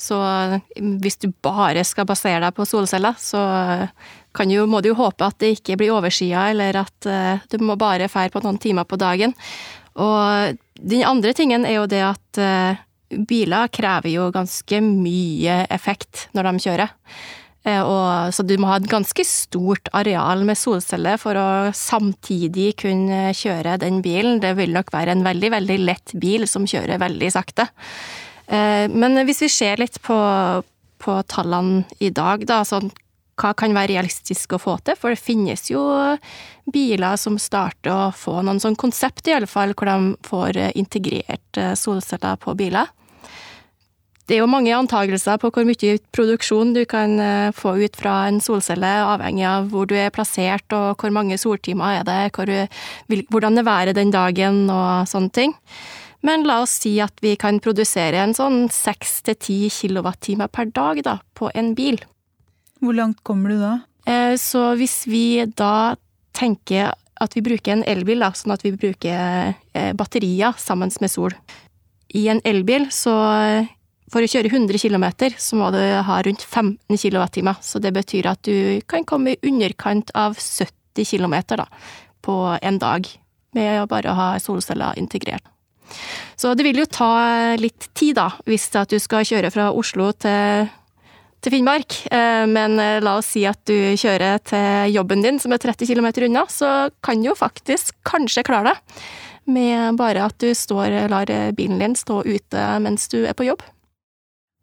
Så 0.00 0.16
hvis 0.74 1.20
du 1.20 1.28
bare 1.44 1.84
skal 1.86 2.08
basere 2.08 2.40
deg 2.42 2.56
på 2.56 2.66
solceller, 2.66 3.16
så 3.20 3.40
jo, 4.48 4.64
må 4.66 4.80
du 4.80 4.90
jo 4.90 4.98
håpe 4.98 5.28
at 5.28 5.38
det 5.40 5.52
ikke 5.58 5.76
blir 5.80 5.92
overskya, 5.94 6.48
eller 6.50 6.80
at 6.80 7.08
du 7.52 7.62
må 7.62 7.76
bare 7.78 8.10
fære 8.10 8.32
på 8.34 8.42
noen 8.42 8.58
timer 8.60 8.88
på 8.88 8.98
dagen. 9.00 9.36
Og 10.00 10.58
den 10.80 11.04
andre 11.06 11.36
tingen 11.36 11.68
er 11.68 11.76
jo 11.76 11.86
det 11.86 12.02
at 12.08 12.42
biler 13.28 13.70
krever 13.72 14.10
jo 14.10 14.30
ganske 14.34 14.82
mye 14.82 15.62
effekt 15.70 16.26
når 16.34 16.50
de 16.50 16.66
kjører. 16.66 16.96
Uh, 17.62 17.82
og, 17.82 18.34
så 18.34 18.42
du 18.46 18.56
må 18.58 18.70
ha 18.72 18.80
et 18.80 18.90
ganske 18.90 19.24
stort 19.26 19.90
areal 19.94 20.42
med 20.48 20.58
solceller 20.58 21.20
for 21.20 21.38
å 21.38 21.48
samtidig 21.76 22.72
kunne 22.82 23.30
kjøre 23.38 23.78
den 23.82 24.00
bilen. 24.04 24.40
Det 24.42 24.56
vil 24.58 24.74
nok 24.74 24.90
være 24.94 25.14
en 25.14 25.24
veldig, 25.26 25.52
veldig 25.54 25.78
lett 25.84 26.16
bil 26.18 26.48
som 26.50 26.66
kjører 26.68 27.02
veldig 27.02 27.30
sakte. 27.34 27.68
Men 28.52 29.16
hvis 29.24 29.38
vi 29.44 29.48
ser 29.48 29.80
litt 29.80 29.94
på, 30.04 30.16
på 31.00 31.14
tallene 31.30 31.86
i 32.04 32.10
dag, 32.12 32.42
da, 32.44 32.58
sånn 32.68 32.90
hva 33.40 33.52
kan 33.56 33.74
være 33.74 33.94
realistisk 33.94 34.54
å 34.54 34.60
få 34.60 34.76
til, 34.84 34.98
for 34.98 35.12
det 35.12 35.22
finnes 35.22 35.64
jo 35.70 35.82
biler 36.72 37.18
som 37.20 37.38
starter 37.40 37.92
å 37.92 38.10
få 38.14 38.40
noen 38.44 38.60
sånn 38.62 38.78
konsept, 38.78 39.26
i 39.28 39.36
alle 39.36 39.50
fall, 39.50 39.74
hvor 39.74 39.88
de 39.88 40.12
får 40.26 40.60
integrert 40.78 41.60
eh, 41.60 41.74
solceller 41.78 42.38
på 42.42 42.54
biler. 42.58 42.92
Det 44.28 44.36
er 44.36 44.44
jo 44.44 44.50
mange 44.50 44.70
antakelser 44.74 45.40
på 45.42 45.50
hvor 45.50 45.66
mye 45.66 45.96
produksjon 46.14 46.70
du 46.76 46.84
kan 46.88 47.16
eh, 47.20 47.54
få 47.56 47.74
ut 47.82 47.96
fra 47.98 48.28
en 48.30 48.38
solcelle, 48.42 48.92
avhengig 49.02 49.44
av 49.48 49.66
hvor 49.72 49.88
du 49.90 49.96
er 49.98 50.14
plassert 50.14 50.72
og 50.76 51.02
hvor 51.02 51.10
mange 51.14 51.38
soltimer 51.40 51.98
er 51.98 52.06
det, 52.06 52.20
hvor, 52.36 52.52
hvordan 53.34 53.58
det 53.58 53.66
været 53.66 53.98
den 53.98 54.14
dagen 54.14 54.64
og 54.70 55.10
sånne 55.10 55.34
ting. 55.34 55.56
Men 56.22 56.46
la 56.46 56.60
oss 56.62 56.76
si 56.84 56.94
at 57.02 57.18
vi 57.22 57.34
kan 57.34 57.58
produsere 57.62 58.22
en 58.22 58.34
sånn 58.36 58.68
seks 58.70 59.20
til 59.26 59.38
ti 59.42 59.58
kilowattime 59.74 60.46
per 60.54 60.70
dag 60.70 61.02
da, 61.02 61.18
på 61.34 61.50
en 61.58 61.74
bil. 61.74 61.98
Hvor 62.82 62.94
langt 62.94 63.24
kommer 63.26 63.50
du 63.50 63.58
da? 63.58 63.74
Eh, 64.06 64.38
så 64.38 64.72
hvis 64.78 65.02
vi 65.10 65.42
da 65.58 65.98
tenker 66.34 66.94
at 67.22 67.36
vi 67.36 67.42
bruker 67.44 67.74
en 67.74 67.84
elbil, 67.86 68.22
da, 68.22 68.32
sånn 68.34 68.54
at 68.54 68.62
vi 68.64 68.72
bruker 68.74 69.52
eh, 69.74 69.92
batterier 69.98 70.54
sammen 70.58 70.90
med 71.02 71.10
sol 71.10 71.34
I 72.14 72.26
en 72.32 72.42
elbil, 72.46 72.88
så 72.94 73.14
for 74.12 74.24
å 74.24 74.28
kjøre 74.28 74.50
100 74.52 74.76
km, 74.82 75.06
så 75.40 75.56
må 75.56 75.70
du 75.72 75.80
ha 75.80 76.18
rundt 76.24 76.44
15 76.44 77.00
kWt. 77.00 77.40
Så 77.64 77.80
det 77.80 77.94
betyr 77.96 78.28
at 78.32 78.42
du 78.44 78.80
kan 78.88 79.06
komme 79.08 79.34
i 79.34 79.40
underkant 79.48 80.12
av 80.14 80.36
70 80.36 81.08
km 81.08 81.38
da, 81.56 81.66
på 82.20 82.36
en 82.60 82.78
dag, 82.82 83.08
med 83.56 83.80
å 83.80 83.88
bare 83.88 84.12
ha 84.16 84.28
solceller 84.40 85.00
integrert. 85.00 85.48
Så 86.36 86.54
det 86.56 86.64
vil 86.64 86.78
jo 86.80 86.88
ta 86.88 87.56
litt 87.60 87.90
tid, 87.92 88.16
da, 88.16 88.30
hvis 88.48 88.70
du 88.88 88.96
skal 89.00 89.26
kjøre 89.28 89.52
fra 89.52 89.72
Oslo 89.72 90.12
til 90.16 90.70
til 91.42 91.56
Finnmark, 91.56 91.96
eh, 92.14 92.44
men 92.46 92.78
eh, 92.78 93.00
la 93.02 93.16
oss 93.18 93.32
si 93.34 93.40
at 93.50 93.58
du 93.66 93.96
kjører 93.98 94.38
til 94.46 94.92
jobben 94.94 95.24
din, 95.24 95.40
som 95.42 95.50
er 95.50 95.58
30 95.58 95.90
km 95.90 96.06
unna, 96.28 96.44
så 96.46 96.68
kan 97.02 97.18
du 97.18 97.32
jo 97.32 97.34
faktisk 97.34 97.96
kanskje 98.06 98.44
klare 98.46 98.70
det. 98.70 99.00
Med 99.50 99.98
bare 99.98 100.28
at 100.28 100.38
du 100.38 100.52
står, 100.54 101.10
lar 101.10 101.26
bilen 101.58 101.82
din 101.82 101.96
stå 101.98 102.20
ute 102.22 102.66
mens 102.78 103.10
du 103.10 103.24
er 103.26 103.34
på 103.34 103.48
jobb. 103.48 103.64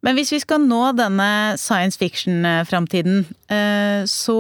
Men 0.06 0.16
hvis 0.16 0.32
vi 0.32 0.40
skal 0.40 0.64
nå 0.64 0.80
denne 0.96 1.58
science 1.60 2.00
fiction-framtiden, 2.00 3.26
eh, 3.52 4.06
så 4.08 4.40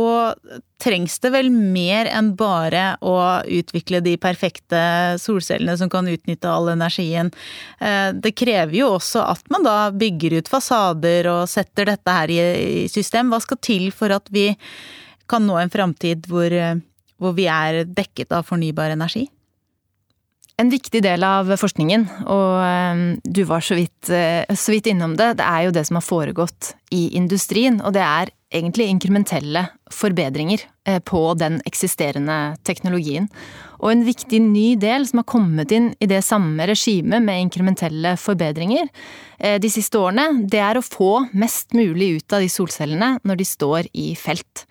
trengs 0.79 1.17
det 1.19 1.33
vel 1.33 1.49
mer 1.51 2.07
enn 2.07 2.31
bare 2.39 2.93
å 3.03 3.15
utvikle 3.43 3.99
de 4.05 4.15
perfekte 4.21 4.79
solcellene 5.19 5.75
som 5.79 5.91
kan 5.91 6.07
utnytte 6.07 6.47
all 6.47 6.71
energien. 6.71 7.33
Eh, 7.83 8.13
det 8.15 8.37
krever 8.39 8.77
jo 8.79 8.93
også 8.95 9.25
at 9.27 9.43
man 9.51 9.67
da 9.67 9.89
bygger 9.91 10.37
ut 10.39 10.51
fasader 10.51 11.27
og 11.33 11.49
setter 11.51 11.91
dette 11.91 12.15
her 12.21 12.31
i 12.31 12.87
system. 12.87 13.33
Hva 13.33 13.41
skal 13.43 13.59
til 13.59 13.89
for 13.91 14.15
at 14.15 14.31
vi 14.31 14.53
kan 15.29 15.43
nå 15.45 15.59
en 15.59 15.73
framtid 15.73 16.31
hvor, 16.31 16.47
eh, 16.47 16.79
hvor 17.19 17.35
vi 17.35 17.51
er 17.51 17.83
dekket 17.83 18.31
av 18.31 18.47
fornybar 18.47 18.95
energi? 18.95 19.27
En 20.59 20.67
viktig 20.67 20.99
del 21.05 21.23
av 21.23 21.47
forskningen, 21.55 22.01
og 22.27 22.57
ehm, 22.65 23.03
du 23.23 23.45
var 23.47 23.63
så 23.63 23.77
vidt, 23.77 24.09
eh, 24.11 24.43
så 24.51 24.73
vidt, 24.73 24.89
innom 24.91 25.13
det, 25.15 25.37
det 25.39 25.45
er 25.47 25.69
jo 25.69 25.71
det 25.77 25.85
som 25.87 25.95
har 25.95 26.03
foregått 26.03 26.73
i 26.91 27.05
industrien. 27.15 27.77
Og 27.79 27.95
det 27.95 28.03
er 28.03 28.33
egentlig 28.51 28.89
inkrementelle 28.89 29.69
forbedringer 29.93 30.65
eh, 30.83 30.99
på 30.99 31.21
den 31.39 31.61
eksisterende 31.69 32.57
teknologien. 32.67 33.29
Og 33.79 33.93
en 33.93 34.03
viktig 34.03 34.41
ny 34.43 34.73
del 34.81 35.07
som 35.07 35.21
har 35.21 35.29
kommet 35.31 35.71
inn 35.71 35.93
i 36.03 36.09
det 36.11 36.25
samme 36.27 36.67
regimet 36.67 37.23
med 37.23 37.45
inkrementelle 37.45 38.17
forbedringer 38.19 38.89
eh, 39.39 39.61
de 39.63 39.71
siste 39.71 40.01
årene, 40.01 40.43
det 40.43 40.59
er 40.59 40.75
å 40.81 40.83
få 40.83 41.29
mest 41.31 41.71
mulig 41.77 42.17
ut 42.17 42.35
av 42.35 42.43
de 42.43 42.51
solcellene 42.51 43.13
når 43.23 43.39
de 43.39 43.47
står 43.47 43.93
i 43.95 44.11
felt. 44.19 44.67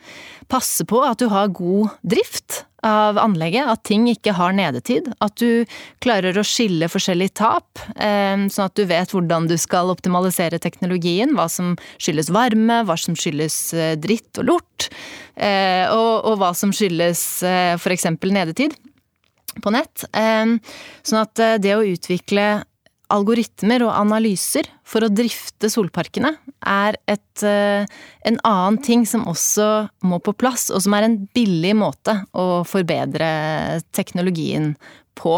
Passe 0.52 0.84
på 0.84 1.00
at 1.06 1.22
du 1.22 1.30
har 1.32 1.48
god 1.48 1.96
drift 2.04 2.66
av 2.86 3.18
anlegget, 3.18 3.66
at 3.66 3.82
ting 3.88 4.06
ikke 4.10 4.34
har 4.38 4.54
nedetid. 4.54 5.10
At 5.24 5.36
du 5.40 5.66
klarer 6.04 6.36
å 6.38 6.46
skille 6.46 6.88
forskjellige 6.90 7.34
tap, 7.40 7.80
eh, 7.96 8.46
sånn 8.46 8.68
at 8.68 8.76
du 8.78 8.84
vet 8.86 9.10
hvordan 9.14 9.48
du 9.50 9.56
skal 9.58 9.90
optimalisere 9.90 10.60
teknologien. 10.62 11.34
Hva 11.34 11.48
som 11.50 11.74
skyldes 11.98 12.30
varme, 12.34 12.84
hva 12.86 12.98
som 12.98 13.18
skyldes 13.18 13.58
eh, 13.74 13.96
dritt 13.98 14.38
og 14.38 14.50
lort, 14.52 14.88
eh, 15.34 15.90
og, 15.90 16.38
hva 16.38 16.54
som 16.54 16.72
skyldes 16.74 17.42
f.eks. 17.42 18.06
nedetid 18.22 18.76
på 19.58 19.72
nett. 19.74 20.04
Sånn 20.12 21.18
at 21.18 21.40
det 21.58 21.72
å 21.74 21.82
utvikle 21.82 22.62
algoritmer 23.10 23.82
og 23.86 23.94
analyser 23.96 24.68
for 24.88 25.04
å 25.04 25.10
drifte 25.12 25.68
solparkene 25.72 26.32
er 26.64 26.96
et, 27.10 27.42
eh, 27.44 27.84
en 28.28 28.38
annen 28.44 28.78
ting 28.82 29.04
som 29.06 29.26
også 29.28 29.88
må 30.08 30.20
på 30.24 30.32
plass, 30.36 30.70
og 30.70 30.82
som 30.82 30.96
er 30.96 31.08
en 31.08 31.18
billig 31.36 31.74
måte 31.76 32.16
å 32.32 32.64
forbedre 32.64 33.82
teknologien 33.92 34.74
på. 35.18 35.34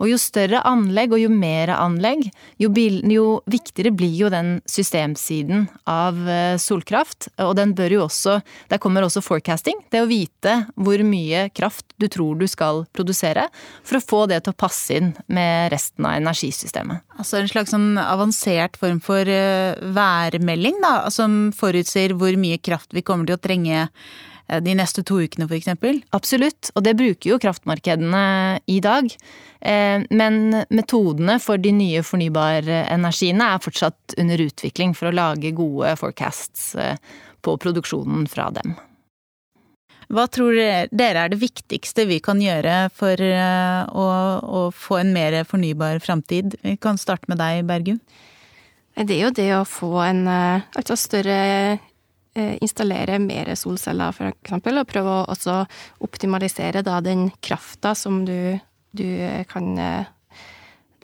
Og 0.00 0.08
jo 0.08 0.18
større 0.20 0.62
anlegg 0.68 1.14
og 1.14 1.22
jo 1.22 1.30
mer 1.32 1.72
anlegg, 1.74 2.26
jo, 2.60 2.70
bil, 2.74 3.00
jo, 3.10 3.26
viktigere 3.50 3.92
blir 3.94 4.14
jo 4.24 4.30
den 4.32 4.56
systemsiden 4.70 5.66
av 5.90 6.20
eh, 6.30 6.56
solkraft. 6.60 7.28
Og 7.44 7.54
den 7.58 7.74
bør 7.76 7.98
jo 7.98 8.04
også 8.06 8.38
Der 8.70 8.80
kommer 8.82 9.04
også 9.04 9.22
forecasting. 9.24 9.76
Det 9.92 10.02
å 10.02 10.08
vite 10.10 10.54
hvor 10.74 11.00
mye 11.06 11.48
kraft 11.54 11.94
du 12.00 12.06
tror 12.12 12.38
du 12.40 12.46
skal 12.50 12.84
produsere, 12.96 13.46
for 13.86 13.98
å 13.98 14.04
få 14.04 14.22
det 14.30 14.42
til 14.44 14.54
å 14.54 14.60
passe 14.64 14.96
inn 14.98 15.12
med 15.26 15.72
resten 15.74 16.06
av 16.06 16.18
energisystemet. 16.20 17.04
Altså 17.18 17.40
en 17.40 17.50
slags 17.50 17.74
sånn 17.74 17.98
avansert 18.00 18.78
form 18.80 18.93
for 19.02 19.28
eh, 19.30 19.80
værmelding, 19.96 20.78
da, 20.84 20.94
som 21.14 21.48
forutsier 21.56 22.14
hvor 22.18 22.36
mye 22.40 22.60
kraft 22.62 22.94
vi 22.94 23.02
kommer 23.06 23.28
til 23.28 23.38
å 23.38 23.42
trenge 23.42 23.88
Eh, 24.46 24.60
de 24.60 24.74
neste 24.76 25.02
to 25.06 25.18
ukene 25.24 25.48
f.eks.? 25.48 25.70
Absolutt, 26.16 26.70
og 26.74 26.84
det 26.84 26.96
bruker 26.98 27.32
jo 27.32 27.40
kraftmarkedene 27.40 28.24
i 28.70 28.78
dag. 28.84 29.08
Eh, 29.60 30.04
men 30.10 30.64
metodene 30.68 31.38
for 31.42 31.60
de 31.60 31.72
nye 31.74 32.04
fornybarenergiene 32.04 33.52
er 33.54 33.62
fortsatt 33.64 34.18
under 34.20 34.44
utvikling 34.44 34.96
for 34.96 35.10
å 35.10 35.14
lage 35.16 35.54
gode 35.56 35.94
forecasts 36.00 36.74
eh, 36.76 36.98
på 37.44 37.56
produksjonen 37.60 38.28
fra 38.30 38.50
dem. 38.54 38.76
Hva 40.14 40.26
tror 40.28 40.52
dere 40.52 41.22
er 41.24 41.30
det 41.32 41.40
viktigste 41.40 42.04
vi 42.06 42.18
kan 42.22 42.36
gjøre 42.38 42.90
for 42.92 43.18
å, 43.18 44.04
å 44.44 44.60
få 44.68 44.98
en 45.00 45.14
mer 45.16 45.38
fornybar 45.48 45.96
framtid? 46.04 46.58
Vi 46.60 46.76
kan 46.76 47.00
starte 47.00 47.30
med 47.32 47.40
deg, 47.40 47.62
Bergum. 47.66 48.02
Det 48.94 49.16
er 49.16 49.24
jo 49.24 49.34
det 49.34 49.50
å 49.56 49.64
få 49.66 49.98
en 50.04 50.28
altså 50.30 50.94
større 50.94 51.78
Eh, 52.36 52.56
installere 52.60 53.20
mer 53.22 53.52
solceller, 53.54 54.16
eksempel, 54.32 54.80
og 54.80 54.88
prøve 54.90 55.10
å 55.20 55.26
også 55.30 55.60
optimalisere 56.02 56.80
da 56.82 56.96
den 56.98 57.28
krafta 57.38 57.92
som 57.94 58.24
du, 58.26 58.56
du 58.90 59.06
kan 59.46 59.68
eh, 59.78 60.08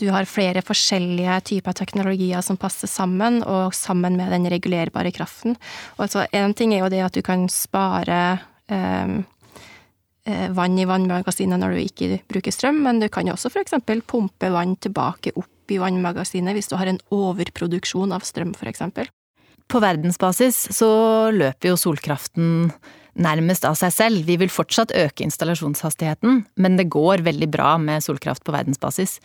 du 0.02 0.08
har 0.10 0.26
flere 0.26 0.64
forskjellige 0.64 1.36
typer 1.52 1.76
teknologier 1.78 2.42
som 2.42 2.58
passer 2.58 2.90
sammen, 2.90 3.44
og 3.46 3.76
sammen 3.78 4.18
med 4.18 4.32
den 4.34 4.48
regulerbare 4.50 5.12
kraften. 5.14 5.54
Og 6.00 6.08
altså, 6.08 6.24
ting 6.58 6.74
er 6.74 6.82
jo 6.82 6.90
det 6.90 7.04
at 7.04 7.14
du 7.14 7.22
kan 7.22 7.46
spare 7.52 8.40
eh 8.66 9.20
vann 10.26 10.76
i 10.78 10.84
vannmagasinet 10.88 11.60
når 11.60 11.74
du 11.74 11.80
ikke 11.80 12.18
bruker 12.28 12.52
strøm, 12.54 12.82
men 12.84 13.00
du 13.00 13.08
kan 13.12 13.28
jo 13.28 13.36
også 13.36 13.50
f.eks. 13.50 13.78
pumpe 14.06 14.50
vann 14.52 14.76
tilbake 14.76 15.32
opp 15.40 15.72
i 15.72 15.78
vannmagasinet 15.80 16.56
hvis 16.56 16.68
du 16.70 16.76
har 16.76 16.90
en 16.90 17.00
overproduksjon 17.14 18.12
av 18.12 18.26
strøm, 18.26 18.52
f.eks. 18.52 18.84
På 19.70 19.80
verdensbasis 19.82 20.64
så 20.74 20.90
løper 21.32 21.70
jo 21.70 21.78
solkraften 21.78 22.70
nærmest 23.20 23.64
av 23.68 23.76
seg 23.78 23.94
selv. 23.94 24.22
Vi 24.26 24.36
vil 24.40 24.52
fortsatt 24.52 24.94
øke 24.96 25.24
installasjonshastigheten, 25.26 26.44
men 26.60 26.78
det 26.78 26.90
går 26.92 27.24
veldig 27.26 27.50
bra 27.52 27.74
med 27.82 28.04
solkraft 28.04 28.44
på 28.46 28.54
verdensbasis. 28.54 29.18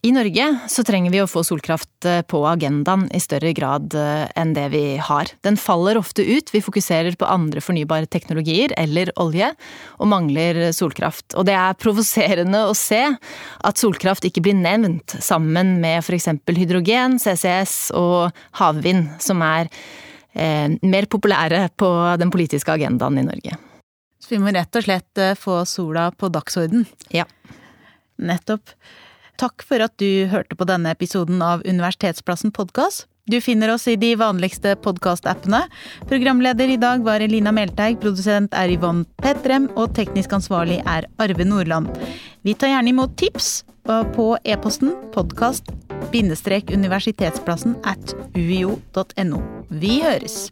I 0.00 0.14
Norge 0.16 0.44
så 0.72 0.80
trenger 0.88 1.12
vi 1.12 1.18
å 1.20 1.28
få 1.28 1.42
solkraft 1.44 2.06
eh, 2.08 2.22
på 2.24 2.38
agendaen 2.48 3.02
i 3.12 3.18
større 3.20 3.50
grad 3.52 3.92
eh, 3.92 4.30
enn 4.38 4.54
det 4.56 4.70
vi 4.72 4.84
har. 4.96 5.28
Den 5.44 5.58
faller 5.60 5.98
ofte 6.00 6.24
ut, 6.24 6.48
vi 6.54 6.62
fokuserer 6.64 7.18
på 7.20 7.28
andre 7.28 7.60
fornybare 7.60 8.08
teknologier 8.08 8.72
eller 8.80 9.10
olje, 9.20 9.50
og 10.00 10.08
mangler 10.08 10.70
solkraft. 10.72 11.34
Og 11.36 11.44
det 11.50 11.56
er 11.58 11.76
provoserende 11.76 12.62
å 12.64 12.72
se 12.78 13.02
at 13.04 13.82
solkraft 13.82 14.24
ikke 14.24 14.40
blir 14.46 14.56
nevnt 14.56 15.18
sammen 15.20 15.76
med 15.82 16.00
f.eks. 16.00 16.30
hydrogen, 16.48 17.18
CCS 17.20 17.74
og 18.00 18.32
havvind, 18.56 19.10
som 19.20 19.44
er 19.44 19.68
eh, 20.32 20.80
mer 20.80 21.10
populære 21.12 21.66
på 21.76 21.92
den 22.24 22.32
politiske 22.32 22.72
agendaen 22.72 23.20
i 23.20 23.26
Norge. 23.28 23.60
Så 24.16 24.32
vi 24.32 24.40
må 24.40 24.56
rett 24.56 24.80
og 24.80 24.88
slett 24.88 25.20
eh, 25.20 25.36
få 25.36 25.60
sola 25.68 26.08
på 26.16 26.32
dagsorden. 26.32 26.88
Ja. 27.12 27.28
Nettopp. 28.16 28.72
Takk 29.40 29.62
for 29.64 29.80
at 29.80 29.94
du 29.96 30.28
hørte 30.28 30.52
på 30.52 30.68
denne 30.68 30.92
episoden 30.92 31.40
av 31.40 31.64
Universitetsplassen 31.64 32.52
podkast. 32.52 33.08
Du 33.30 33.38
finner 33.40 33.70
oss 33.72 33.88
i 33.88 33.96
de 33.96 34.16
vanligste 34.18 34.74
podkastappene. 34.84 35.62
Programleder 36.10 36.68
i 36.68 36.76
dag 36.80 37.04
var 37.06 37.20
Elina 37.24 37.52
Melteig, 37.54 38.00
produsent 38.02 38.54
er 38.58 38.68
Yvonne 38.74 39.04
Petrem, 39.22 39.70
og 39.80 39.94
teknisk 39.96 40.32
ansvarlig 40.36 40.78
er 40.84 41.06
Arve 41.22 41.44
Nordland. 41.46 41.88
Vi 42.44 42.52
tar 42.52 42.68
gjerne 42.74 42.90
imot 42.92 43.16
tips 43.20 43.64
på 43.88 44.38
e-posten 44.44 44.92
podkast-universitetsplassen 45.14 47.76
at 47.88 48.14
uio.no. 48.36 49.40
Vi 49.70 50.00
høres! 50.04 50.50